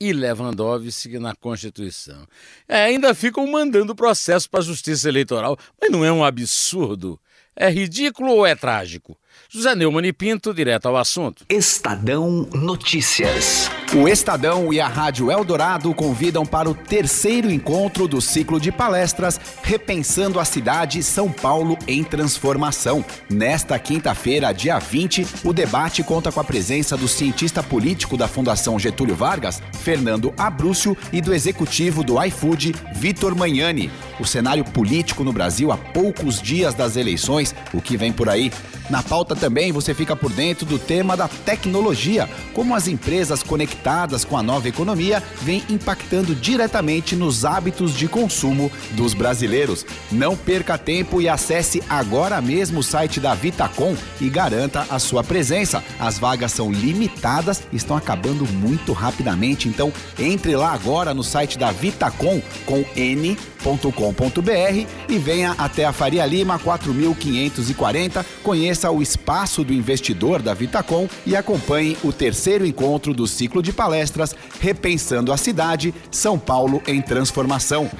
e 0.00 0.12
Lewandowski 0.12 1.18
na 1.18 1.34
Constituição. 1.34 2.26
É, 2.68 2.84
ainda 2.84 3.14
ficam 3.14 3.46
mandando 3.46 3.94
processo 3.94 4.48
para 4.48 4.60
a 4.60 4.62
Justiça 4.62 5.08
Eleitoral, 5.08 5.56
mas 5.80 5.90
não 5.90 6.04
é 6.04 6.12
um 6.12 6.24
absurdo? 6.24 7.18
É 7.56 7.68
ridículo 7.68 8.30
ou 8.30 8.46
é 8.46 8.54
trágico? 8.54 9.18
José 9.50 9.74
Neumann 9.74 10.06
e 10.06 10.12
Pinto, 10.12 10.52
direto 10.52 10.86
ao 10.86 10.96
assunto. 10.96 11.44
Estadão 11.48 12.46
Notícias. 12.52 13.70
O 13.96 14.06
Estadão 14.06 14.70
e 14.70 14.78
a 14.78 14.86
Rádio 14.86 15.32
Eldorado 15.32 15.94
convidam 15.94 16.44
para 16.44 16.68
o 16.68 16.74
terceiro 16.74 17.50
encontro 17.50 18.06
do 18.06 18.20
ciclo 18.20 18.60
de 18.60 18.70
palestras 18.70 19.40
Repensando 19.62 20.38
a 20.38 20.44
Cidade 20.44 21.02
São 21.02 21.32
Paulo 21.32 21.78
em 21.86 22.04
Transformação. 22.04 23.02
Nesta 23.30 23.78
quinta-feira, 23.78 24.52
dia 24.52 24.78
20, 24.78 25.26
o 25.42 25.54
debate 25.54 26.02
conta 26.02 26.30
com 26.30 26.40
a 26.40 26.44
presença 26.44 26.98
do 26.98 27.08
cientista 27.08 27.62
político 27.62 28.18
da 28.18 28.28
Fundação 28.28 28.78
Getúlio 28.78 29.16
Vargas, 29.16 29.62
Fernando 29.80 30.34
Abrúcio, 30.36 30.94
e 31.10 31.22
do 31.22 31.32
executivo 31.32 32.04
do 32.04 32.22
iFood, 32.22 32.74
Vitor 32.94 33.34
Manhani. 33.34 33.90
O 34.20 34.26
cenário 34.26 34.64
político 34.64 35.24
no 35.24 35.32
Brasil 35.32 35.72
há 35.72 35.78
poucos 35.78 36.42
dias 36.42 36.74
das 36.74 36.96
eleições, 36.96 37.54
o 37.72 37.80
que 37.80 37.96
vem 37.96 38.12
por 38.12 38.28
aí? 38.28 38.52
Na 38.90 39.02
pauta 39.02 39.27
também 39.34 39.72
você 39.72 39.94
fica 39.94 40.14
por 40.14 40.32
dentro 40.32 40.66
do 40.66 40.78
tema 40.78 41.16
da 41.16 41.28
tecnologia, 41.28 42.28
como 42.52 42.74
as 42.74 42.88
empresas 42.88 43.42
conectadas 43.42 44.24
com 44.24 44.36
a 44.36 44.42
nova 44.42 44.68
economia 44.68 45.22
vêm 45.42 45.62
impactando 45.68 46.34
diretamente 46.34 47.16
nos 47.16 47.44
hábitos 47.44 47.94
de 47.94 48.08
consumo 48.08 48.70
dos 48.92 49.14
brasileiros. 49.14 49.84
Não 50.10 50.36
perca 50.36 50.78
tempo 50.78 51.20
e 51.20 51.28
acesse 51.28 51.82
agora 51.88 52.40
mesmo 52.40 52.80
o 52.80 52.82
site 52.82 53.20
da 53.20 53.34
Vitacom 53.34 53.96
e 54.20 54.28
garanta 54.28 54.86
a 54.90 54.98
sua 54.98 55.22
presença. 55.24 55.82
As 55.98 56.18
vagas 56.18 56.52
são 56.52 56.70
limitadas, 56.70 57.62
estão 57.72 57.96
acabando 57.96 58.46
muito 58.46 58.92
rapidamente, 58.92 59.68
então 59.68 59.92
entre 60.18 60.56
lá 60.56 60.72
agora 60.72 61.14
no 61.14 61.22
site 61.22 61.58
da 61.58 61.70
Vitacom 61.70 62.40
com 62.64 62.84
n.com.br 62.96 64.86
e 65.08 65.18
venha 65.18 65.54
até 65.58 65.84
a 65.84 65.92
Faria 65.92 66.26
Lima 66.26 66.58
4540, 66.58 68.24
conheça 68.42 68.90
o 68.90 69.02
espaço 69.08 69.64
do 69.64 69.72
investidor 69.72 70.42
da 70.42 70.54
Vitacom 70.54 71.08
e 71.26 71.34
acompanhe 71.34 71.96
o 72.04 72.12
terceiro 72.12 72.66
encontro 72.66 73.14
do 73.14 73.26
ciclo 73.26 73.62
de 73.62 73.72
palestras 73.72 74.34
Repensando 74.60 75.32
a 75.32 75.36
Cidade, 75.36 75.94
São 76.10 76.38
Paulo 76.38 76.82
em 76.86 77.00
Transformação. 77.00 77.90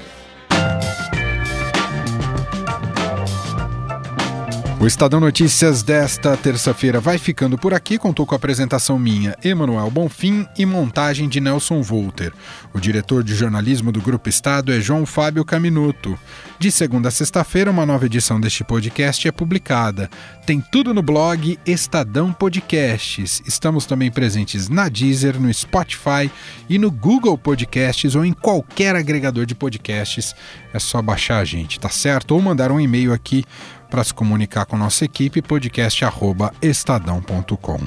O 4.81 4.87
Estadão 4.87 5.19
Notícias 5.19 5.83
desta 5.83 6.37
terça-feira 6.37 7.01
vai 7.01 7.19
ficando 7.19 7.59
por 7.59 7.75
aqui. 7.75 7.99
Contou 7.99 8.25
com 8.25 8.37
a 8.37 8.37
apresentação 8.37 8.97
minha, 8.97 9.35
Emanuel 9.43 9.91
Bonfim, 9.91 10.47
e 10.57 10.65
montagem 10.65 11.29
de 11.29 11.41
Nelson 11.41 11.83
Volter. 11.83 12.33
O 12.73 12.79
diretor 12.79 13.25
de 13.25 13.35
jornalismo 13.35 13.91
do 13.91 14.01
Grupo 14.01 14.29
Estado 14.29 14.73
é 14.73 14.81
João 14.81 15.05
Fábio 15.05 15.45
Caminuto. 15.45 16.17
De 16.61 16.71
segunda 16.71 17.09
a 17.09 17.11
sexta-feira, 17.11 17.73
uma 17.73 17.85
nova 17.85 18.07
edição 18.07 18.41
deste 18.41 18.63
podcast 18.63 19.27
é 19.27 19.33
publicada. 19.33 20.09
Tem 20.47 20.61
tudo 20.61 20.95
no 20.95 21.03
blog 21.03 21.59
Estadão 21.67 22.33
Podcasts. 22.33 23.43
Estamos 23.47 23.85
também 23.85 24.13
presentes 24.13 24.69
na 24.69 24.89
Deezer, 24.89 25.41
no 25.41 25.53
Spotify 25.53 26.31
e 26.69 26.79
no 26.79 26.91
Google 26.91 27.37
Podcasts 27.37 28.15
ou 28.15 28.25
em 28.25 28.33
qualquer 28.33 28.95
agregador 28.95 29.45
de 29.45 29.57
podcasts. 29.57 30.37
É 30.73 30.79
só 30.79 31.03
baixar 31.03 31.39
a 31.39 31.45
gente, 31.45 31.81
tá 31.81 31.89
certo? 31.89 32.33
Ou 32.33 32.41
mandar 32.41 32.71
um 32.71 32.79
e-mail 32.79 33.13
aqui 33.13 33.45
para 33.89 34.05
se 34.05 34.15
comunicar 34.15 34.67
com 34.67 34.77
nossa 34.77 35.05
equipe, 35.05 35.43
podcast@estadão.com. 35.43 37.81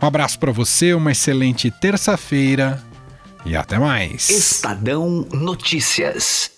Um 0.00 0.06
abraço 0.06 0.38
para 0.38 0.52
você, 0.52 0.94
uma 0.94 1.12
excelente 1.12 1.70
terça-feira 1.70 2.82
e 3.44 3.54
até 3.56 3.78
mais. 3.78 4.28
Estadão 4.28 5.26
Notícias. 5.32 6.57